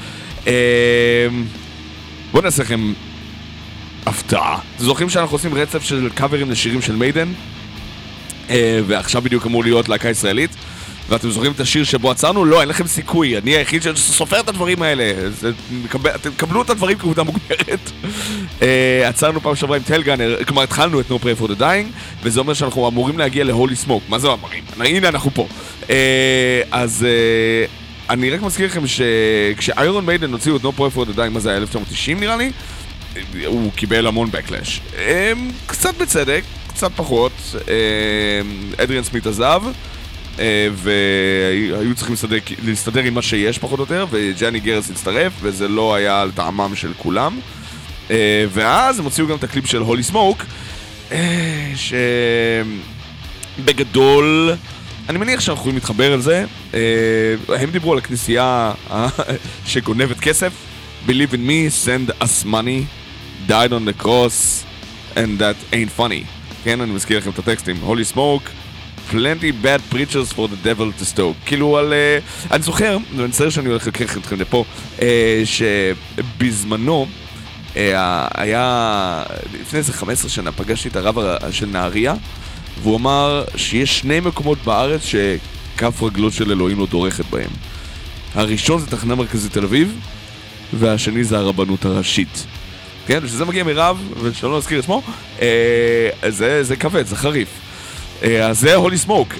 אה, 0.47 1.27
בואו 2.31 2.43
נעשה 2.43 2.63
לכם 2.63 2.93
הפתעה. 4.05 4.59
זוכרים 4.79 5.09
שאנחנו 5.09 5.35
עושים 5.35 5.53
רצף 5.53 5.83
של 5.83 6.09
קאברים 6.15 6.51
לשירים 6.51 6.81
של 6.81 6.95
מיידן? 6.95 7.27
אה, 8.49 8.79
ועכשיו 8.87 9.21
בדיוק 9.21 9.45
אמור 9.45 9.63
להיות 9.63 9.89
להקה 9.89 10.09
ישראלית. 10.09 10.51
ואתם 11.09 11.31
זוכרים 11.31 11.51
את 11.51 11.59
השיר 11.59 11.83
שבו 11.83 12.11
עצרנו? 12.11 12.45
לא, 12.45 12.61
אין 12.61 12.69
לכם 12.69 12.87
סיכוי, 12.87 13.37
אני 13.37 13.51
היחיד 13.51 13.81
שסופר 13.81 14.39
את 14.39 14.49
הדברים 14.49 14.81
האלה. 14.81 15.29
זה, 15.29 15.51
מקבל, 15.71 16.11
אתם 16.15 16.29
קבלו 16.37 16.61
את 16.61 16.69
הדברים 16.69 16.97
כעובדה 16.97 17.23
מוגמרת. 17.23 17.91
אה, 18.61 19.07
עצרנו 19.07 19.41
פעם 19.41 19.55
שעברה 19.55 19.77
עם 19.77 19.83
טלגאנר, 19.83 20.37
כלומר 20.47 20.63
התחלנו 20.63 20.99
את 20.99 21.11
No 21.11 21.13
Pray 21.13 21.41
for 21.41 21.47
the 21.47 21.59
Dying, 21.59 21.87
וזה 22.23 22.39
אומר 22.39 22.53
שאנחנו 22.53 22.87
אמורים 22.87 23.17
להגיע 23.17 23.43
להולי 23.43 23.75
סמוק. 23.75 24.03
מה 24.09 24.19
זה 24.19 24.27
אמורים? 24.27 24.63
הנה 24.79 25.07
אנחנו 25.07 25.31
פה. 25.33 25.47
אה, 25.89 26.61
אז 26.71 27.05
אה, 27.09 27.65
אני 28.09 28.29
רק 28.29 28.41
מזכיר 28.41 28.65
לכם 28.65 28.83
שכשאיירון 28.87 30.05
מיידן 30.05 30.31
הוציאו 30.31 30.55
את 30.55 30.61
No 30.61 30.67
Pray 30.77 30.95
for 30.95 31.09
the 31.09 31.17
Dying, 31.17 31.29
מה 31.29 31.39
זה 31.39 31.49
היה 31.49 31.57
1990 31.57 32.19
נראה 32.19 32.35
לי? 32.37 32.51
הוא 33.45 33.71
קיבל 33.75 34.07
המון 34.07 34.29
backlash. 34.33 34.97
אה, 34.97 35.31
קצת 35.65 35.97
בצדק, 35.97 36.43
קצת 36.67 36.91
פחות. 36.95 37.31
אדריאן 38.77 39.03
סמית 39.03 39.27
עזב. 39.27 39.61
אה, 40.39 40.67
והיו 40.73 41.95
צריכים 41.95 42.13
להסתדר, 42.13 42.37
להסתדר 42.63 43.03
עם 43.03 43.13
מה 43.13 43.21
שיש 43.21 43.57
פחות 43.57 43.79
או 43.79 43.83
יותר, 43.83 44.05
וג'אני 44.11 44.59
גרס 44.59 44.89
הצטרף, 44.89 45.33
וזה 45.41 45.67
לא 45.67 45.95
היה 45.95 46.21
על 46.21 46.31
טעמם 46.31 46.75
של 46.75 46.93
כולם. 46.97 47.39
אה, 48.11 48.45
ואז 48.49 48.99
הם 48.99 49.05
הוציאו 49.05 49.27
גם 49.27 49.37
את 49.37 49.43
הקליפ 49.43 49.65
של 49.65 49.81
הולי 49.81 50.03
סמוק, 50.03 50.43
אה, 51.11 51.73
שבגדול, 53.57 54.53
אני 55.09 55.17
מניח 55.17 55.39
שאנחנו 55.39 55.61
יכולים 55.61 55.75
להתחבר 55.75 56.13
על 56.13 56.21
זה. 56.21 56.45
הם 57.49 57.71
דיברו 57.71 57.91
על 57.91 57.97
הכנסייה 57.97 58.71
שגונבת 59.65 60.19
כסף, 60.19 60.51
Believe 61.07 61.33
in 61.33 61.47
me, 61.47 61.69
send 61.69 62.11
us 62.19 62.43
money, 62.43 62.85
died 63.47 63.71
on 63.71 63.85
the 63.85 63.93
cross, 63.93 64.65
and 65.15 65.39
that 65.39 65.55
ain't 65.71 65.91
funny. 65.99 66.25
כן, 66.63 66.81
אני 66.81 66.91
מזכיר 66.91 67.17
לכם 67.17 67.29
את 67.29 67.39
הטקסטים, 67.39 67.77
הולי 67.81 68.05
סמוק. 68.05 68.43
Plenty 69.11 69.51
bad 69.51 69.81
preachers 69.93 70.31
for 70.33 70.47
the 70.47 70.67
devil 70.67 71.01
to 71.01 71.05
stoke. 71.15 71.45
כאילו 71.45 71.77
על... 71.77 71.93
Uh, 71.93 72.53
אני 72.53 72.63
זוכר, 72.63 72.97
ואני 73.15 73.27
מצטער 73.27 73.49
שאני 73.49 73.69
הולך 73.69 73.87
לקחת 73.87 74.17
אתכם 74.17 74.39
לפה, 74.39 74.63
uh, 74.97 75.01
שבזמנו 75.45 77.07
uh, 77.73 77.77
היה... 78.33 79.23
לפני 79.61 79.79
איזה 79.79 79.93
15 79.93 80.29
שנה 80.29 80.51
פגשתי 80.51 80.89
את 80.89 80.95
הרב 80.95 81.15
של 81.51 81.65
נהריה, 81.65 82.13
והוא 82.81 82.95
אמר 82.97 83.43
שיש 83.55 83.99
שני 83.99 84.19
מקומות 84.19 84.57
בארץ 84.63 85.01
שכף 85.05 86.03
רגלו 86.03 86.31
של 86.31 86.51
אלוהים 86.51 86.79
לא 86.79 86.85
דורכת 86.85 87.25
בהם. 87.25 87.49
הראשון 88.35 88.79
זה 88.79 88.87
תחנה 88.87 89.15
מרכזית 89.15 89.53
תל 89.53 89.63
אביב, 89.63 89.99
והשני 90.73 91.23
זה 91.23 91.37
הרבנות 91.37 91.85
הראשית. 91.85 92.45
כן, 93.07 93.19
ושזה 93.23 93.45
מגיע 93.45 93.63
מרב, 93.63 94.13
ושלא 94.21 94.57
נזכיר 94.57 94.79
את 94.79 94.83
שמו, 94.83 95.01
אה, 95.41 96.09
זה, 96.29 96.63
זה 96.63 96.75
כבד, 96.75 97.05
זה 97.05 97.15
חריף. 97.15 97.47
אה, 98.23 98.47
אז 98.47 98.59
זה 98.59 98.75
הולי 98.75 98.97
סמוק, 98.97 99.33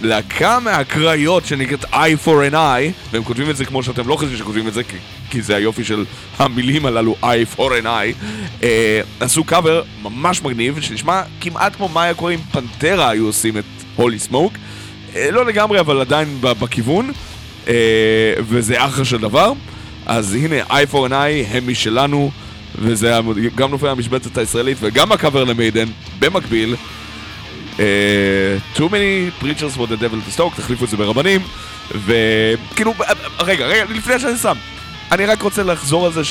ולהקה 0.00 0.60
מהקריות 0.60 1.46
שנקראת 1.46 1.84
Eye 1.84 2.26
for 2.26 2.52
an 2.52 2.54
Eye, 2.54 3.12
והם 3.12 3.24
כותבים 3.24 3.50
את 3.50 3.56
זה 3.56 3.64
כמו 3.64 3.82
שאתם 3.82 4.08
לא 4.08 4.16
חושבים 4.16 4.36
שכותבים 4.36 4.68
את 4.68 4.74
זה, 4.74 4.82
כי, 4.82 4.96
כי 5.30 5.42
זה 5.42 5.56
היופי 5.56 5.84
של 5.84 6.04
המילים 6.38 6.86
הללו, 6.86 7.16
Eye 7.22 7.56
for 7.56 7.70
an 7.82 7.84
Eye, 7.84 8.24
אה, 8.62 9.00
עשו 9.20 9.44
קאבר 9.44 9.82
ממש 10.02 10.42
מגניב, 10.42 10.80
שנשמע 10.80 11.22
כמעט 11.40 11.76
כמו 11.76 11.88
מה 11.88 12.02
היה 12.02 12.14
קורה 12.14 12.32
אם 12.32 12.40
פנטרה 12.52 13.10
היו 13.10 13.26
עושים 13.26 13.58
את 13.58 13.64
הולי 13.96 14.18
סמוק, 14.18 14.52
אה, 15.16 15.30
לא 15.30 15.46
לגמרי, 15.46 15.80
אבל 15.80 16.00
עדיין 16.00 16.40
בכיוון, 16.40 17.12
אה, 17.68 17.74
וזה 18.38 18.84
אחלה 18.84 19.04
של 19.04 19.18
דבר. 19.18 19.52
אז 20.06 20.34
הנה, 20.34 20.62
Eye 20.62 20.92
for 20.92 21.08
an 21.08 21.10
Eye 21.10 21.46
הם 21.56 21.68
משלנו, 21.68 22.30
וזה 22.78 23.12
גם 23.54 23.70
נופל 23.70 23.88
המשבצת 23.88 24.38
הישראלית 24.38 24.78
וגם 24.80 25.12
הקאבר 25.12 25.44
למיידן, 25.44 25.86
במקביל. 26.18 26.76
Uh, 27.78 27.80
too 28.74 28.88
many 28.88 29.30
preachers 29.40 29.74
for 29.76 29.86
the 29.86 29.96
devil 29.96 30.20
to 30.26 30.30
stoke, 30.38 30.56
תחליפו 30.56 30.84
את 30.84 30.90
זה 30.90 30.96
ברבנים, 30.96 31.40
וכאילו, 31.90 32.94
רגע, 33.40 33.66
רגע, 33.66 33.84
לפני 33.88 34.18
שאני 34.18 34.38
שם, 34.38 34.56
אני 35.12 35.26
רק 35.26 35.42
רוצה 35.42 35.62
לחזור 35.62 36.06
על 36.06 36.12
זה 36.12 36.22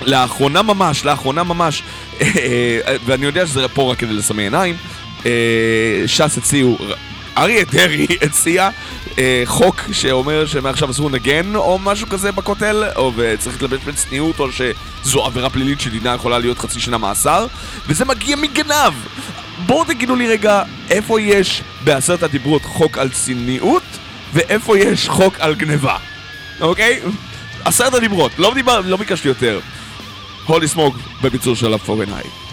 שלאחרונה 0.00 0.62
ממש, 0.62 1.04
לאחרונה 1.04 1.42
ממש, 1.42 1.82
ואני 3.04 3.26
יודע 3.26 3.46
שזה 3.46 3.68
פה 3.68 3.92
רק 3.92 3.98
כדי 3.98 4.12
לסמי 4.12 4.42
עיניים, 4.42 4.76
ש"ס 6.06 6.38
הציעו, 6.38 6.78
אריה 7.38 7.64
דרעי 7.64 8.06
הציע 8.26 8.70
חוק 9.44 9.82
שאומר 9.92 10.46
שמעכשיו 10.46 10.90
אסור 10.90 11.10
לנגן 11.10 11.56
או 11.56 11.78
משהו 11.78 12.08
כזה 12.08 12.32
בכותל, 12.32 12.84
או 12.96 13.12
וצריך 13.16 13.62
להתלבש 13.62 13.84
בצניעות, 13.84 14.40
או 14.40 14.48
שזו 14.52 15.24
עבירה 15.24 15.50
פלילית 15.50 15.80
שדינה 15.80 16.14
יכולה 16.14 16.38
להיות 16.38 16.58
חצי 16.58 16.80
שנה 16.80 16.98
מאסר, 16.98 17.46
וזה 17.86 18.04
מגיע 18.04 18.36
מגנב! 18.36 18.92
בואו 19.66 19.84
תגידו 19.84 20.16
לי 20.16 20.28
רגע, 20.28 20.62
איפה 20.90 21.20
יש 21.20 21.62
בעשרת 21.84 22.22
הדיברות 22.22 22.64
חוק 22.64 22.98
על 22.98 23.08
צניעות, 23.10 23.82
ואיפה 24.32 24.78
יש 24.78 25.08
חוק 25.08 25.40
על 25.40 25.54
גניבה, 25.54 25.96
אוקיי? 26.60 27.00
עשרת 27.64 27.94
הדיברות, 27.94 28.38
לא, 28.38 28.54
דיבר, 28.54 28.80
לא 28.80 28.96
ביקשתי 28.96 29.28
יותר. 29.28 29.60
הולי 30.46 30.68
סמוק 30.68 30.96
בביצור 31.22 31.56
של 31.56 31.74
הפורנאי. 31.74 32.45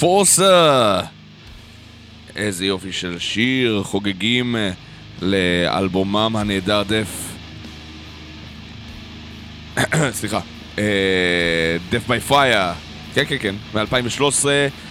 Enforcer! 0.00 1.04
איזה 2.36 2.66
יופי 2.66 2.92
של 2.92 3.18
שיר, 3.18 3.82
חוגגים 3.84 4.56
אה, 4.56 4.70
לאלבומם 5.22 6.36
הנהדר 6.38 6.82
דף. 6.82 7.32
סליחה, 10.18 10.40
דף 11.90 12.08
ביי 12.08 12.20
פייר. 12.20 12.72
כן, 13.14 13.24
כן, 13.28 13.36
כן, 13.40 13.54
מ-2013, 13.74 14.44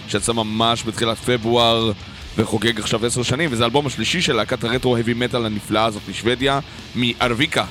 שיצא 0.08 0.32
ממש 0.32 0.84
בתחילת 0.86 1.18
פברואר, 1.18 1.92
וחוגג 2.36 2.80
עכשיו 2.80 3.06
עשר 3.06 3.22
שנים, 3.22 3.48
וזה 3.52 3.62
האלבום 3.62 3.86
השלישי 3.86 4.22
של 4.22 4.32
להקת 4.32 4.64
הרטרו 4.64 4.96
heavy 4.96 5.14
מטאל 5.16 5.46
הנפלאה 5.46 5.84
הזאת 5.84 6.02
משוודיה, 6.08 6.60
מארוויקה. 6.96 7.64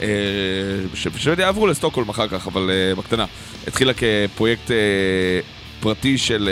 אה, 0.00 0.06
שבשוודיה 0.94 1.48
עברו 1.48 1.66
לסטוקהולם 1.66 2.08
אחר 2.08 2.28
כך, 2.28 2.46
אבל 2.46 2.70
אה, 2.70 2.94
בקטנה. 2.94 3.24
התחילה 3.66 3.92
כפרויקט 3.94 4.70
אה, 4.70 4.76
פרטי 5.80 6.18
של 6.18 6.48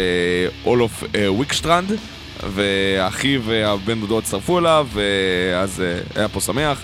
אולוף 0.64 1.04
ויקשטרנד, 1.38 1.92
ואחיו 2.54 3.42
והבן 3.44 4.00
דודו 4.00 4.18
הצטרפו 4.18 4.58
אליו, 4.58 4.88
ואז 4.92 5.82
היה 6.14 6.28
פה 6.28 6.40
שמח. 6.40 6.80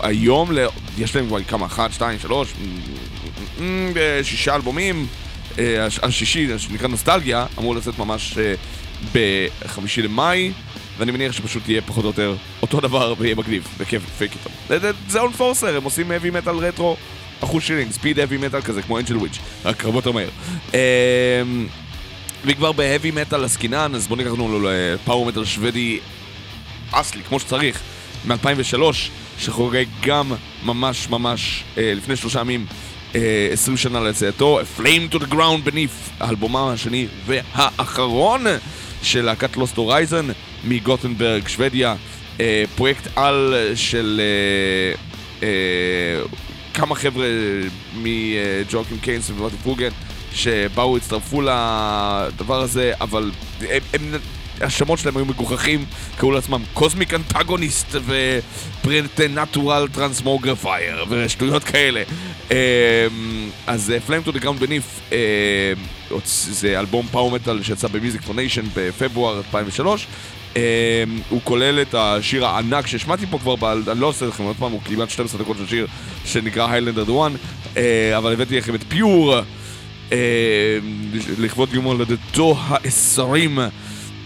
היום 0.00 0.50
יש 0.98 1.16
להם 1.16 1.26
כבר 1.26 1.42
כמה, 1.42 1.66
אחת, 1.66 1.92
שתיים, 1.92 2.18
שלוש, 2.18 2.52
שישה 4.22 4.54
אלבומים. 4.54 5.06
השישי, 6.02 6.58
שנקרא 6.58 6.88
נוסטלגיה, 6.88 7.46
אמור 7.58 7.74
לצאת 7.74 7.98
ממש 7.98 8.38
בחמישי 9.12 10.02
למאי, 10.02 10.52
ואני 10.98 11.12
מניח 11.12 11.32
שפשוט 11.32 11.68
יהיה 11.68 11.82
פחות 11.82 12.04
או 12.04 12.08
יותר 12.08 12.34
אותו 12.62 12.80
דבר 12.80 13.14
ויהיה 13.18 13.34
מגניב, 13.34 13.68
בכיף 13.78 14.02
פייק 14.18 14.32
איתו. 14.32 14.50
זה 15.08 15.20
אונפורסר, 15.20 15.76
הם 15.76 15.84
עושים 15.84 16.10
heavy 16.10 16.46
metal 16.46 16.50
רטרו, 16.50 16.96
אחוז 17.40 17.62
שירינג, 17.62 17.92
ספיד 17.92 18.18
heavy 18.18 18.54
metal 18.54 18.62
כזה, 18.62 18.82
כמו 18.82 18.98
אנג'ל 18.98 19.16
וויץ', 19.16 19.38
רק 19.64 19.84
הרבה 19.84 19.98
יותר 19.98 20.12
מהר. 20.12 20.28
וכבר 22.44 22.72
בהאבי 22.72 23.10
מטאל 23.10 23.44
עסקינן, 23.44 23.92
אז 23.94 24.06
בואו 24.06 24.18
ניקח 24.18 24.30
לנו 24.30 24.68
לפאור 24.68 25.26
מטאל 25.26 25.44
שוודי 25.44 25.98
אסלי, 26.92 27.22
כמו 27.22 27.40
שצריך, 27.40 27.80
מ-2003, 28.24 28.82
שחוגג 29.38 29.84
גם 30.02 30.32
ממש 30.64 31.08
ממש 31.10 31.64
אה, 31.78 31.92
לפני 31.96 32.16
שלושה 32.16 32.40
ימים 32.40 32.66
20 33.52 33.76
אה, 33.76 33.82
שנה 33.82 34.00
ליציאתו, 34.00 34.60
Flame 34.78 35.14
to 35.14 35.18
the 35.18 35.32
Ground 35.32 35.68
Beneath, 35.68 36.20
האלבומה 36.20 36.72
השני 36.72 37.06
והאחרון 37.26 38.44
של 39.02 39.24
להקת 39.24 39.56
לוסט 39.56 39.76
הורייזן 39.76 40.26
מגוטנברג, 40.64 41.48
שוודיה, 41.48 41.94
אה, 42.40 42.64
פרויקט 42.76 43.08
על 43.16 43.54
של 43.74 44.20
כמה 46.74 46.94
חבר'ה 46.94 47.26
מג'וקים 47.94 48.98
קיינס 48.98 49.30
ומרטי 49.30 49.56
פרוגן 49.56 49.90
שבאו, 50.32 50.96
הצטרפו 50.96 51.42
לדבר 51.42 52.60
הזה, 52.60 52.92
אבל 53.00 53.30
הם, 53.60 53.82
הם 53.92 54.14
השמות 54.60 54.98
שלהם 54.98 55.16
היו 55.16 55.24
מגוחכים, 55.24 55.84
קראו 56.16 56.30
לעצמם 56.30 56.62
Cosmic 56.74 57.14
Antagonist 57.14 57.96
ו 58.06 58.19
Preternatural 58.19 59.88
Transmogrifier 59.92 61.04
ושטויות 61.08 61.64
כאלה. 61.64 62.02
אמ, 62.50 62.56
אז 63.66 63.92
Flame 64.06 64.22
to 64.22 64.32
the 64.32 64.38
Ground 64.38 64.60
Beneath 64.60 65.00
זה 66.26 66.78
אלבום 66.78 67.06
power 67.10 67.30
metal 67.30 67.62
שיצא 67.62 67.88
ב 67.88 67.94
Music 67.94 68.22
for 68.22 68.35
Nations 68.35 68.64
בפברואר 68.74 69.36
2003. 69.36 70.06
Um, 70.54 70.56
הוא 71.28 71.40
כולל 71.44 71.82
את 71.82 71.94
השיר 71.94 72.46
הענק 72.46 72.86
שהשמעתי 72.86 73.26
פה 73.26 73.38
כבר, 73.38 73.54
אני 73.92 74.00
לא 74.00 74.06
עושה 74.06 74.26
לכם 74.26 74.42
עוד 74.42 74.56
פעם, 74.58 74.72
הוא 74.72 74.80
כמעט 74.84 75.10
12 75.10 75.40
דקות 75.40 75.56
של 75.56 75.66
שיר 75.66 75.86
שנקרא 76.24 76.70
Highlander 76.70 77.04
The 77.04 77.12
One, 77.12 77.32
אבל 78.16 78.32
הבאתי 78.32 78.58
לכם 78.58 78.74
את 78.74 78.84
Pure 78.88 79.34
uh, 80.08 80.12
לכבוד 81.38 81.74
יום 81.74 81.84
הולדתו 81.84 82.56
העשרים 82.58 83.58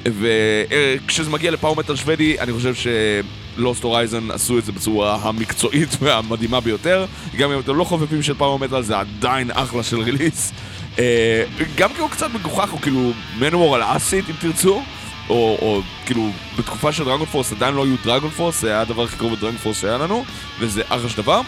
וכשזה 0.05 1.31
מגיע 1.31 1.51
ל 1.51 1.55
power 1.55 1.77
metal 1.77 1.95
שוודי, 1.95 2.41
אני 2.41 2.53
חושב 2.53 2.75
ש 2.75 3.11
Lost 3.11 3.83
Horizon 3.83 4.31
עשו 4.31 4.59
את 4.59 4.65
זה 4.65 4.73
בצורה 4.73 5.19
המקצועית 5.23 5.89
והמדהימה 6.01 6.61
ביותר. 6.61 7.07
גם 7.37 7.53
אם 7.53 7.59
אתם 7.59 7.77
לא 7.77 7.85
חופפים 7.85 8.23
של 8.23 8.35
פאור 8.35 8.59
מטר, 8.59 8.83
זה 8.83 8.99
עדיין 8.99 9.51
אחלה 9.51 9.83
של 9.83 10.01
ריליס. 10.01 10.53
אה, 10.99 11.45
גם 11.77 11.91
כי 11.95 12.01
הוא 12.01 12.11
קצת 12.11 12.31
מגוחך, 12.35 12.71
הוא 12.71 12.81
כאילו 12.81 13.13
מנוור 13.39 13.75
על 13.75 13.83
אסיד, 13.83 14.25
אם 14.29 14.35
תרצו. 14.41 14.83
או, 15.31 15.59
או 15.63 15.83
כאילו, 16.07 16.31
בתקופה 16.59 16.93
של 16.93 17.05
דרגון 17.05 17.27
פורס 17.27 17.53
עדיין 17.53 17.75
לא 17.75 17.85
היו 17.85 17.97
דרגון 18.05 18.31
פורס, 18.31 18.61
זה 18.61 18.69
היה 18.69 18.81
הדבר 18.81 19.03
הכי 19.03 19.17
קרוב 19.17 19.33
לדרגון 19.33 19.57
פורס 19.57 19.81
שהיה 19.81 19.99
לנו, 19.99 20.25
וזה 20.59 20.83
אחלה 20.89 21.09
של 21.09 21.17
דבר. 21.17 21.41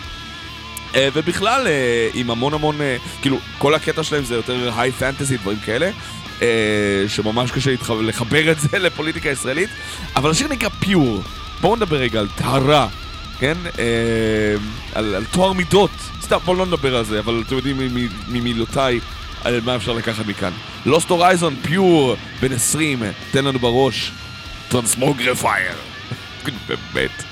Uh, 0.92 0.96
ובכלל, 1.12 1.66
uh, 1.66 1.70
עם 2.14 2.30
המון 2.30 2.54
המון, 2.54 2.76
uh, 2.78 3.20
כאילו, 3.22 3.38
כל 3.58 3.74
הקטע 3.74 4.02
שלהם 4.02 4.24
זה 4.24 4.34
יותר 4.34 4.70
היי 4.78 4.92
פנטזי, 4.92 5.36
דברים 5.36 5.58
כאלה. 5.58 5.90
אה, 6.42 7.04
שממש 7.08 7.50
קשה 7.50 7.70
לחבר 8.02 8.50
את 8.50 8.60
זה 8.60 8.78
לפוליטיקה 8.86 9.28
הישראלית, 9.28 9.70
אבל 10.16 10.30
השיר 10.30 10.48
נקרא 10.48 10.68
פיור. 10.68 11.22
בואו 11.60 11.76
נדבר 11.76 11.96
רגע 11.96 12.20
על 12.20 12.28
טהרה, 12.34 12.88
כן? 13.38 13.56
אה, 13.78 13.84
על, 14.94 15.14
על 15.14 15.24
טוהר 15.24 15.52
מידות. 15.52 15.90
סתם, 16.22 16.38
בואו 16.44 16.56
לא 16.56 16.66
נדבר 16.66 16.96
על 16.96 17.04
זה, 17.04 17.18
אבל 17.18 17.42
אתם 17.46 17.56
יודעים 17.56 17.76
ממילותיי 18.28 19.00
על 19.44 19.60
מה 19.64 19.76
אפשר 19.76 19.92
לקחת 19.92 20.26
מכאן. 20.26 20.52
Lost 20.86 21.10
Horizon, 21.10 21.56
Pure, 21.62 22.16
בן 22.40 22.52
20, 22.52 23.02
תן 23.30 23.44
לנו 23.44 23.58
בראש, 23.58 24.12
Transmogrifier. 24.68 25.74
באמת. 26.68 27.25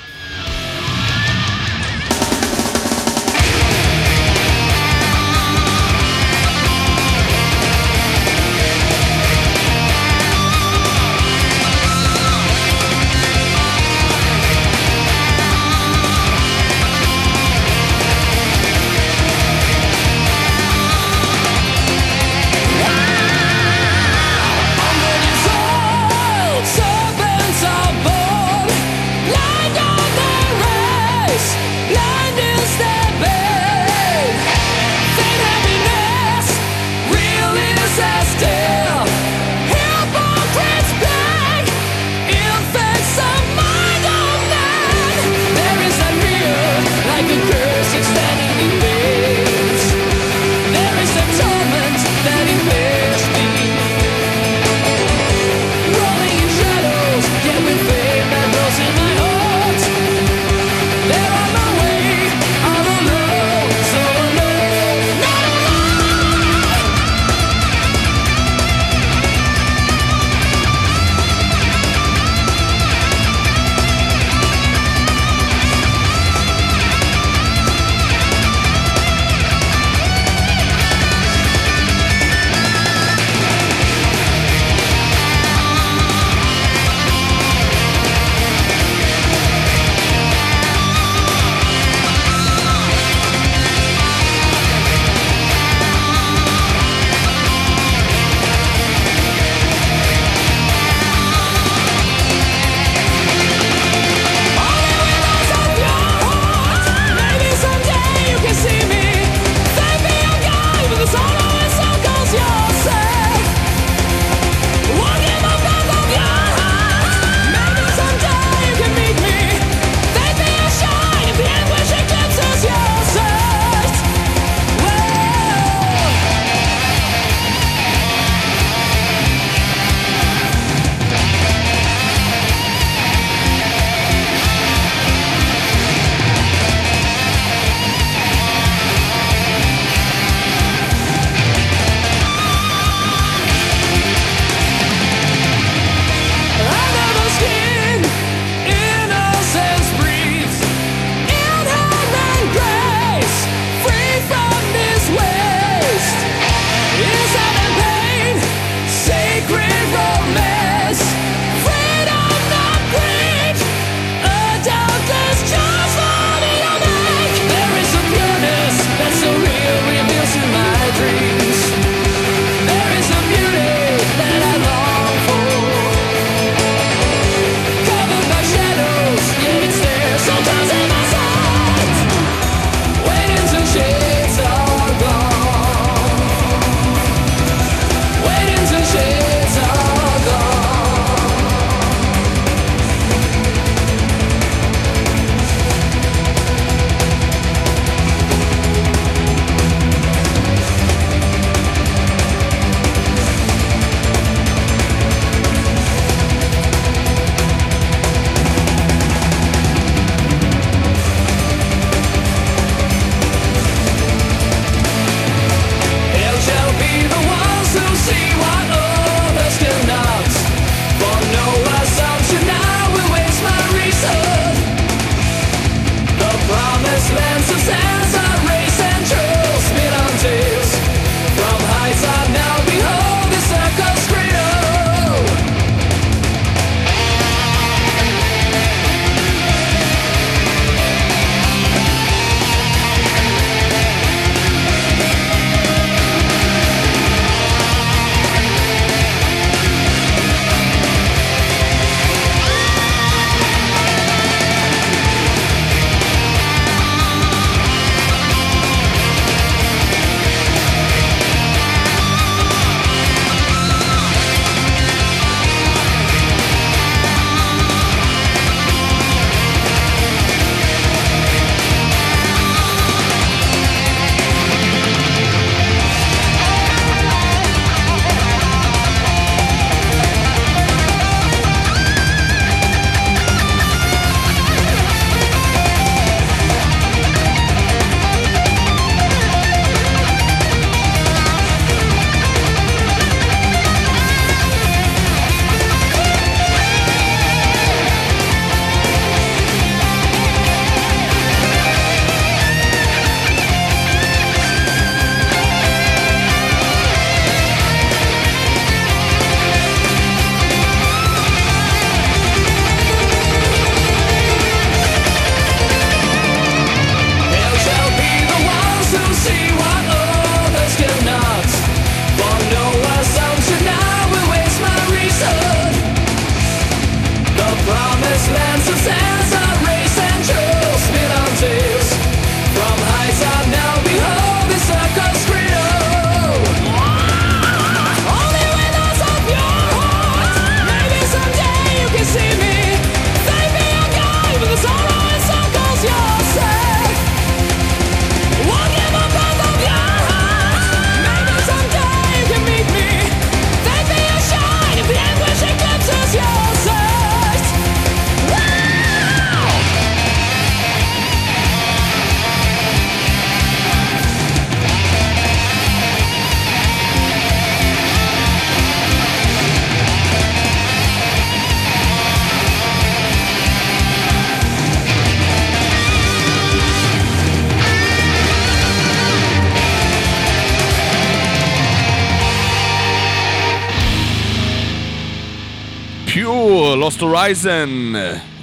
Horizon. 387.04 387.96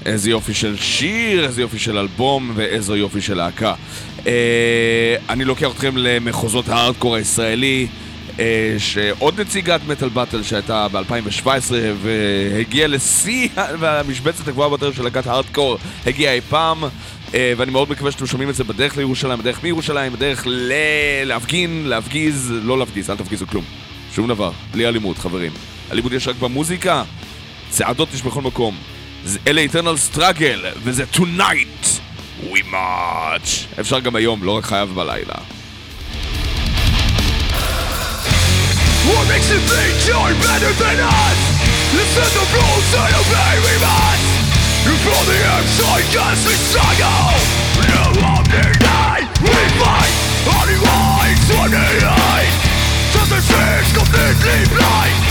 איזה 0.06 0.30
יופי 0.30 0.54
של 0.54 0.78
שיר, 0.78 1.46
איזה 1.46 1.62
יופי 1.62 1.80
של 1.80 1.98
אלבום 1.98 2.52
ואיזה 2.56 2.98
יופי 2.98 3.22
של 3.22 3.38
להקה. 3.38 3.74
אה, 4.28 5.16
אני 5.30 5.46
לוקח 5.46 5.72
אתכם 5.72 5.98
למחוזות 5.98 6.70
הארדקור 6.70 7.16
הישראלי. 7.16 7.88
אה, 8.40 8.76
שעוד 8.78 9.42
נציגת 9.42 9.82
מטאל 9.88 10.10
באטל 10.10 10.44
שהייתה 10.44 10.88
ב-2017 10.88 11.48
והגיעה 12.02 12.88
לשיא 12.88 13.48
והמשבצת 13.56 14.48
הגבוהה 14.48 14.70
ביותר 14.70 14.92
של 14.92 15.04
להקת 15.04 15.28
הארדקור 15.28 15.78
הגיעה 16.06 16.34
אי 16.34 16.42
פעם 16.42 16.84
אה, 17.34 17.54
ואני 17.58 17.72
מאוד 17.72 17.90
מקווה 17.90 18.12
שאתם 18.12 18.26
שומעים 18.26 18.50
את 18.50 18.56
זה 18.56 18.64
בדרך 18.64 18.98
לירושלים, 18.98 19.40
בדרך 19.40 19.64
מירושלים, 19.64 20.14
בדרך 20.14 20.48
ל... 20.48 20.72
להפגין, 21.26 21.84
להפגיז, 21.86 22.54
לא 22.64 22.80
להפגיז, 22.80 23.10
אל 23.10 23.16
תפגיזו 23.16 23.48
כלום. 23.48 23.64
שום 24.16 24.28
דבר, 24.28 24.52
בלי 24.72 24.88
אלימות, 24.88 25.18
חברים. 25.18 25.52
אלימות 25.92 26.12
יש 26.12 26.28
רק 26.28 26.36
במוזיקה, 26.40 27.04
צעדות 27.72 28.14
יש 28.14 28.22
בכל 28.22 28.42
מקום. 28.42 28.78
זה 29.26 29.40
אלה 29.48 29.62
איטרנל 29.62 29.98
סטראגל, 29.98 30.66
וזה 30.84 31.04
Tonight 31.14 31.88
We 32.44 32.60
March. 32.72 33.80
אפשר 33.80 34.00
גם 34.00 34.16
היום, 34.16 34.44
לא 34.44 34.52
רק 34.58 34.66
חייב 34.66 34.90
בלילה. 34.90 35.36
What 39.08 39.26
makes 39.34 39.50
you 39.54 39.60
think 39.72 39.94
you're 40.08 40.36
better 40.48 40.72
than 40.84 40.98
us? 41.00 41.40
Listen 41.98 42.30
the 42.38 42.46
rules 42.56 42.90
and 43.04 43.14
obey 43.22 43.54
we 43.66 43.76
must 43.86 44.26
You 44.86 44.94
feel 45.04 45.24
the 45.32 45.40
inside 45.56 46.08
as 46.30 46.40
we 46.48 46.56
struggle 46.68 47.34
You 47.90 48.04
won't 48.22 48.48
deny 48.56 49.18
we 49.44 49.60
fight 49.82 50.14
Only 50.56 50.78
lies 50.88 51.44
on 51.60 51.70
the 51.76 51.88
line 52.06 52.54
Something 53.14 53.44
seems 53.52 53.90
completely 53.98 54.60
blind 54.74 55.31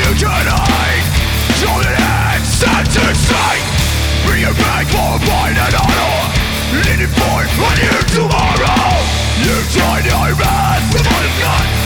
you 0.00 0.14
tonight? 0.16 1.04
Show 1.60 1.76
it 1.84 2.00
and 2.00 2.44
set 2.44 2.84
to 2.88 3.14
sight 3.14 3.80
Bring 4.24 4.44
for 7.08 7.40
and 7.52 8.00
tomorrow. 8.14 8.94
You 9.42 9.56
tried 9.74 10.04
your 10.06 10.36
best 10.36 10.94
all 11.06 11.22
you've 11.22 11.79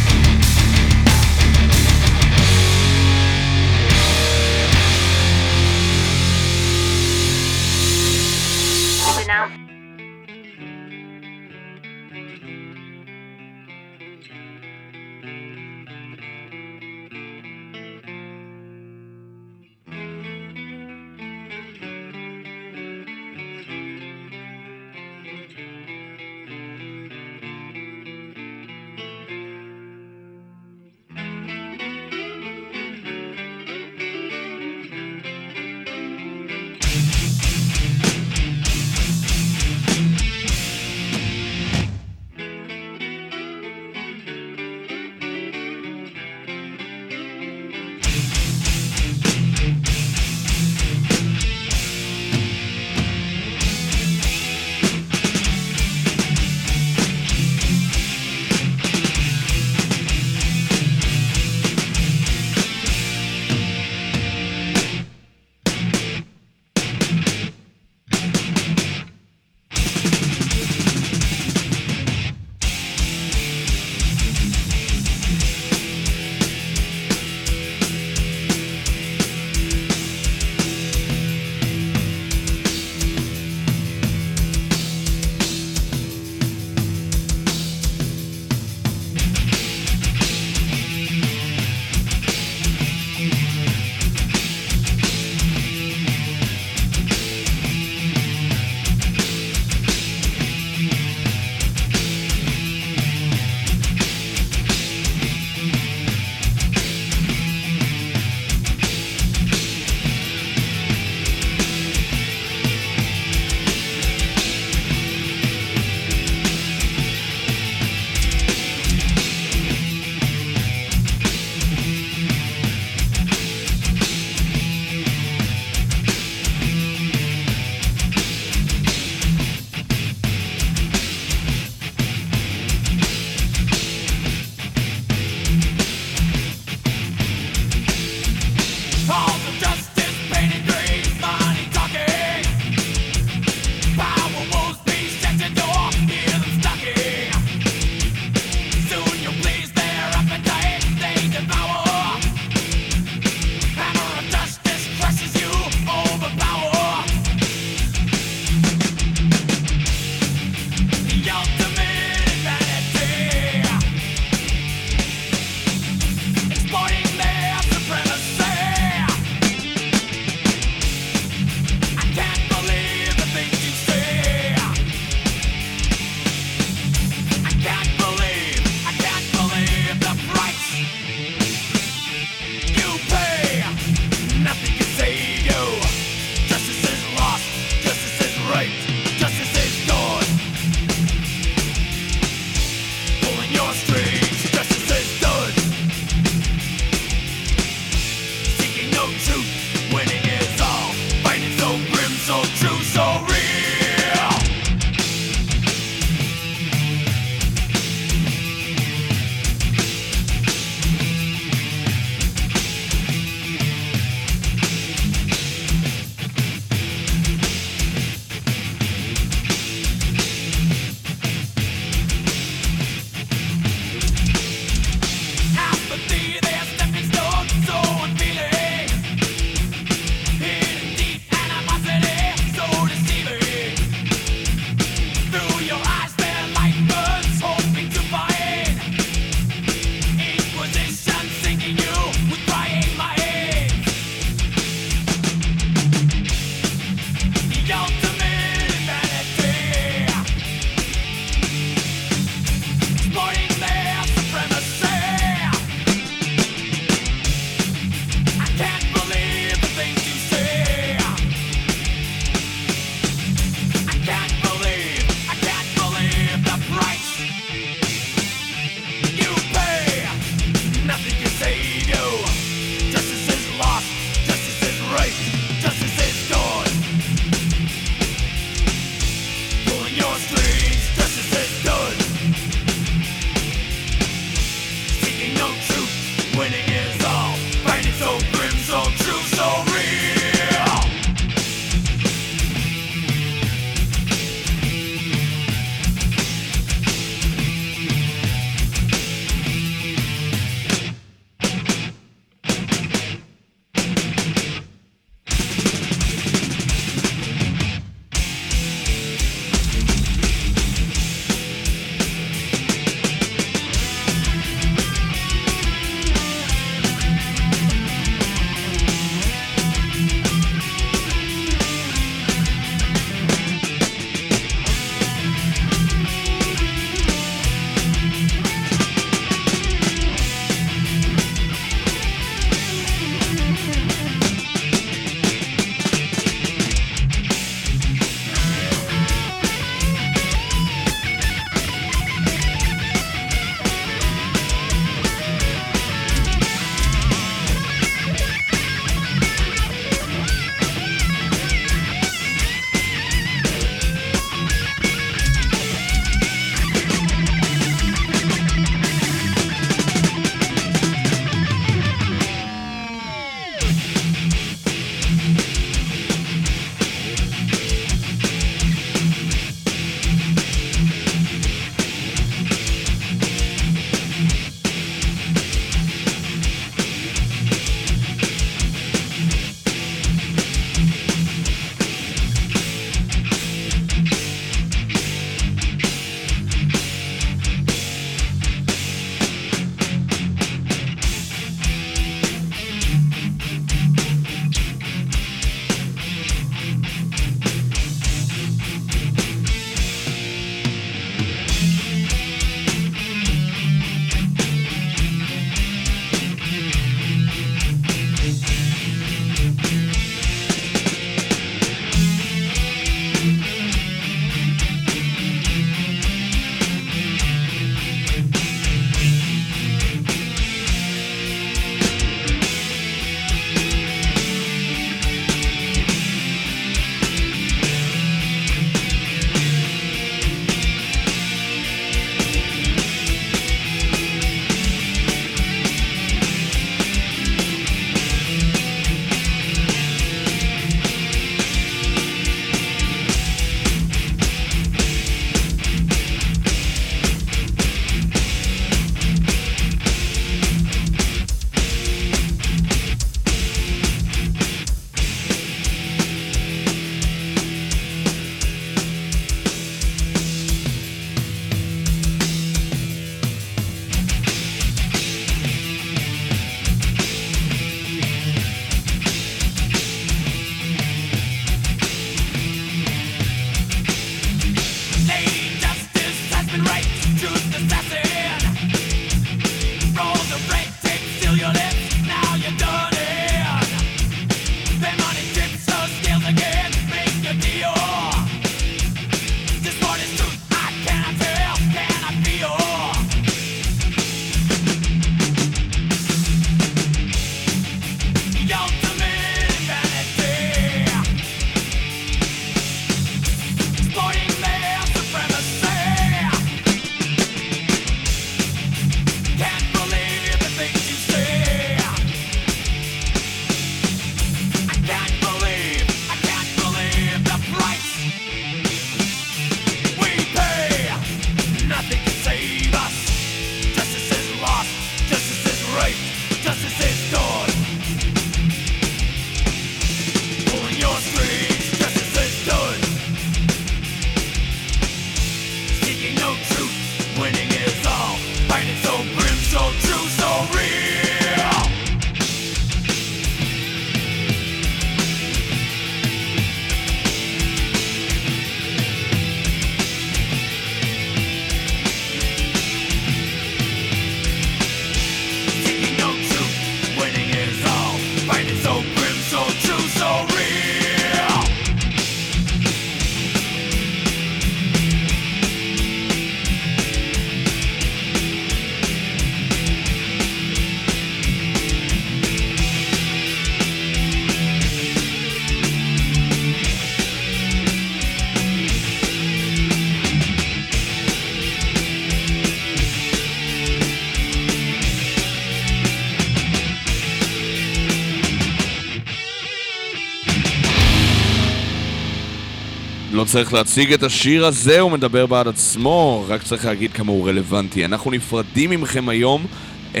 צריך 593.34 593.52
להציג 593.52 593.92
את 593.92 594.02
השיר 594.02 594.46
הזה, 594.46 594.80
הוא 594.80 594.90
מדבר 594.90 595.26
בעד 595.26 595.48
עצמו, 595.48 596.24
רק 596.28 596.42
צריך 596.42 596.64
להגיד 596.64 596.92
כמה 596.92 597.12
הוא 597.12 597.28
רלוונטי. 597.28 597.84
אנחנו 597.84 598.10
נפרדים 598.10 598.70
מכם 598.70 599.08
היום, 599.08 599.46
אה, 599.94 600.00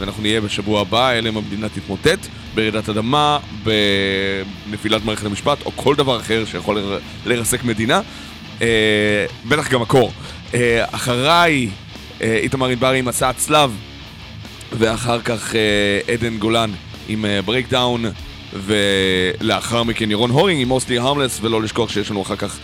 ואנחנו 0.00 0.22
נהיה 0.22 0.40
בשבוע 0.40 0.80
הבא, 0.80 1.12
אלא 1.12 1.28
אם 1.28 1.36
המדינה 1.36 1.68
תתמוטט, 1.68 2.18
ברעידת 2.54 2.88
אדמה, 2.88 3.38
בנפילת 4.68 5.04
מערכת 5.04 5.26
המשפט, 5.26 5.58
או 5.66 5.72
כל 5.76 5.94
דבר 5.94 6.20
אחר 6.20 6.44
שיכול 6.44 6.76
לר- 6.76 6.98
לרסק 7.26 7.64
מדינה. 7.64 8.00
אה, 8.62 8.66
בטח 9.48 9.70
גם 9.70 9.82
הקור. 9.82 10.12
אה, 10.54 10.84
אחריי, 10.90 11.68
אה, 12.22 12.36
איתמר 12.42 12.66
ענברי 12.66 12.98
עם 12.98 13.04
מסע 13.04 13.28
הצלב, 13.28 13.70
ואחר 14.72 15.20
כך 15.20 15.54
אה, 15.54 16.12
עדן 16.14 16.38
גולן 16.38 16.70
עם 17.08 17.24
Breakdown, 17.44 18.04
ולאחר 18.52 19.82
מכן 19.82 20.10
ירון 20.10 20.30
הורינג 20.30 20.62
עם 20.62 20.68
מוסטלי 20.68 20.98
הרמלס, 20.98 21.38
ולא 21.42 21.62
לשכוח 21.62 21.90
שיש 21.90 22.10
לנו 22.10 22.22
אחר 22.22 22.36
כך, 22.36 22.58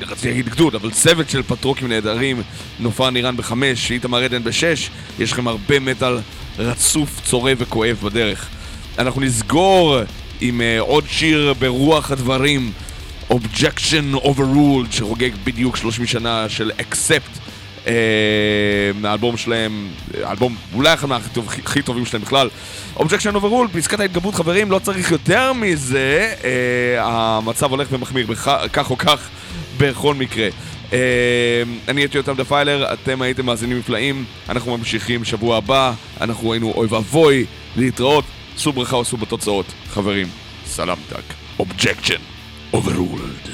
רציתי 0.00 0.28
להגיד 0.28 0.48
גדוד, 0.48 0.74
אבל 0.74 0.90
צוות 0.90 1.30
של 1.30 1.42
פטרוקים 1.42 1.88
נהדרים, 1.88 2.42
נופר 2.80 3.10
נירן 3.10 3.36
בחמש, 3.36 3.90
איתמר 3.90 4.22
עדן 4.22 4.44
בשש, 4.44 4.90
יש 5.18 5.32
לכם 5.32 5.48
הרבה 5.48 5.80
מטאל 5.80 6.18
רצוף, 6.58 7.20
צורב 7.24 7.56
וכואב 7.60 7.96
בדרך. 8.02 8.48
אנחנו 8.98 9.20
נסגור 9.20 9.96
עם 10.40 10.60
אה, 10.60 10.80
עוד 10.80 11.04
שיר 11.08 11.54
ברוח 11.58 12.10
הדברים, 12.10 12.72
Objection 13.30 14.16
Overruled, 14.16 14.92
שחוגג 14.92 15.30
בדיוק 15.44 15.76
30 15.76 16.06
שנה 16.06 16.48
של 16.48 16.70
Accept. 16.78 17.41
אה, 17.86 17.92
מהאלבום 18.94 19.36
שלהם, 19.36 19.88
האלבום 20.22 20.56
אולי 20.74 20.94
אחד 20.94 21.08
מהכי 21.08 21.40
הכי 21.64 21.82
טובים 21.82 22.06
שלהם 22.06 22.22
בכלל. 22.22 22.48
Objection 22.96 23.34
Overruled, 23.34 23.76
פסקת 23.76 24.00
ההתגברות 24.00 24.34
חברים, 24.34 24.70
לא 24.70 24.78
צריך 24.78 25.10
יותר 25.10 25.52
מזה, 25.52 26.34
אה, 26.44 27.04
המצב 27.04 27.70
הולך 27.70 27.88
ומחמיר 27.90 28.26
כך 28.72 28.90
או 28.90 28.98
כך 28.98 29.28
בכל 29.78 30.14
מקרה. 30.14 30.48
אה, 30.92 31.62
אני 31.88 32.00
הייתי 32.00 32.16
יותם 32.16 32.34
דפיילר, 32.36 32.92
אתם 32.92 33.22
הייתם 33.22 33.46
מאזינים 33.46 33.78
נפלאים, 33.78 34.24
אנחנו 34.48 34.76
ממשיכים 34.76 35.24
שבוע 35.24 35.56
הבא, 35.56 35.92
אנחנו 36.20 36.52
היינו 36.52 36.72
אוי 36.76 36.86
ואבוי, 36.90 37.46
להתראות, 37.76 38.24
סעו 38.56 38.72
ברכה 38.72 38.96
או 38.96 39.04
בתוצאות, 39.04 39.66
חברים, 39.90 40.26
סלאם 40.66 40.96
טאק, 41.08 41.24
Objection 41.60 42.20
Overruled. 42.76 43.48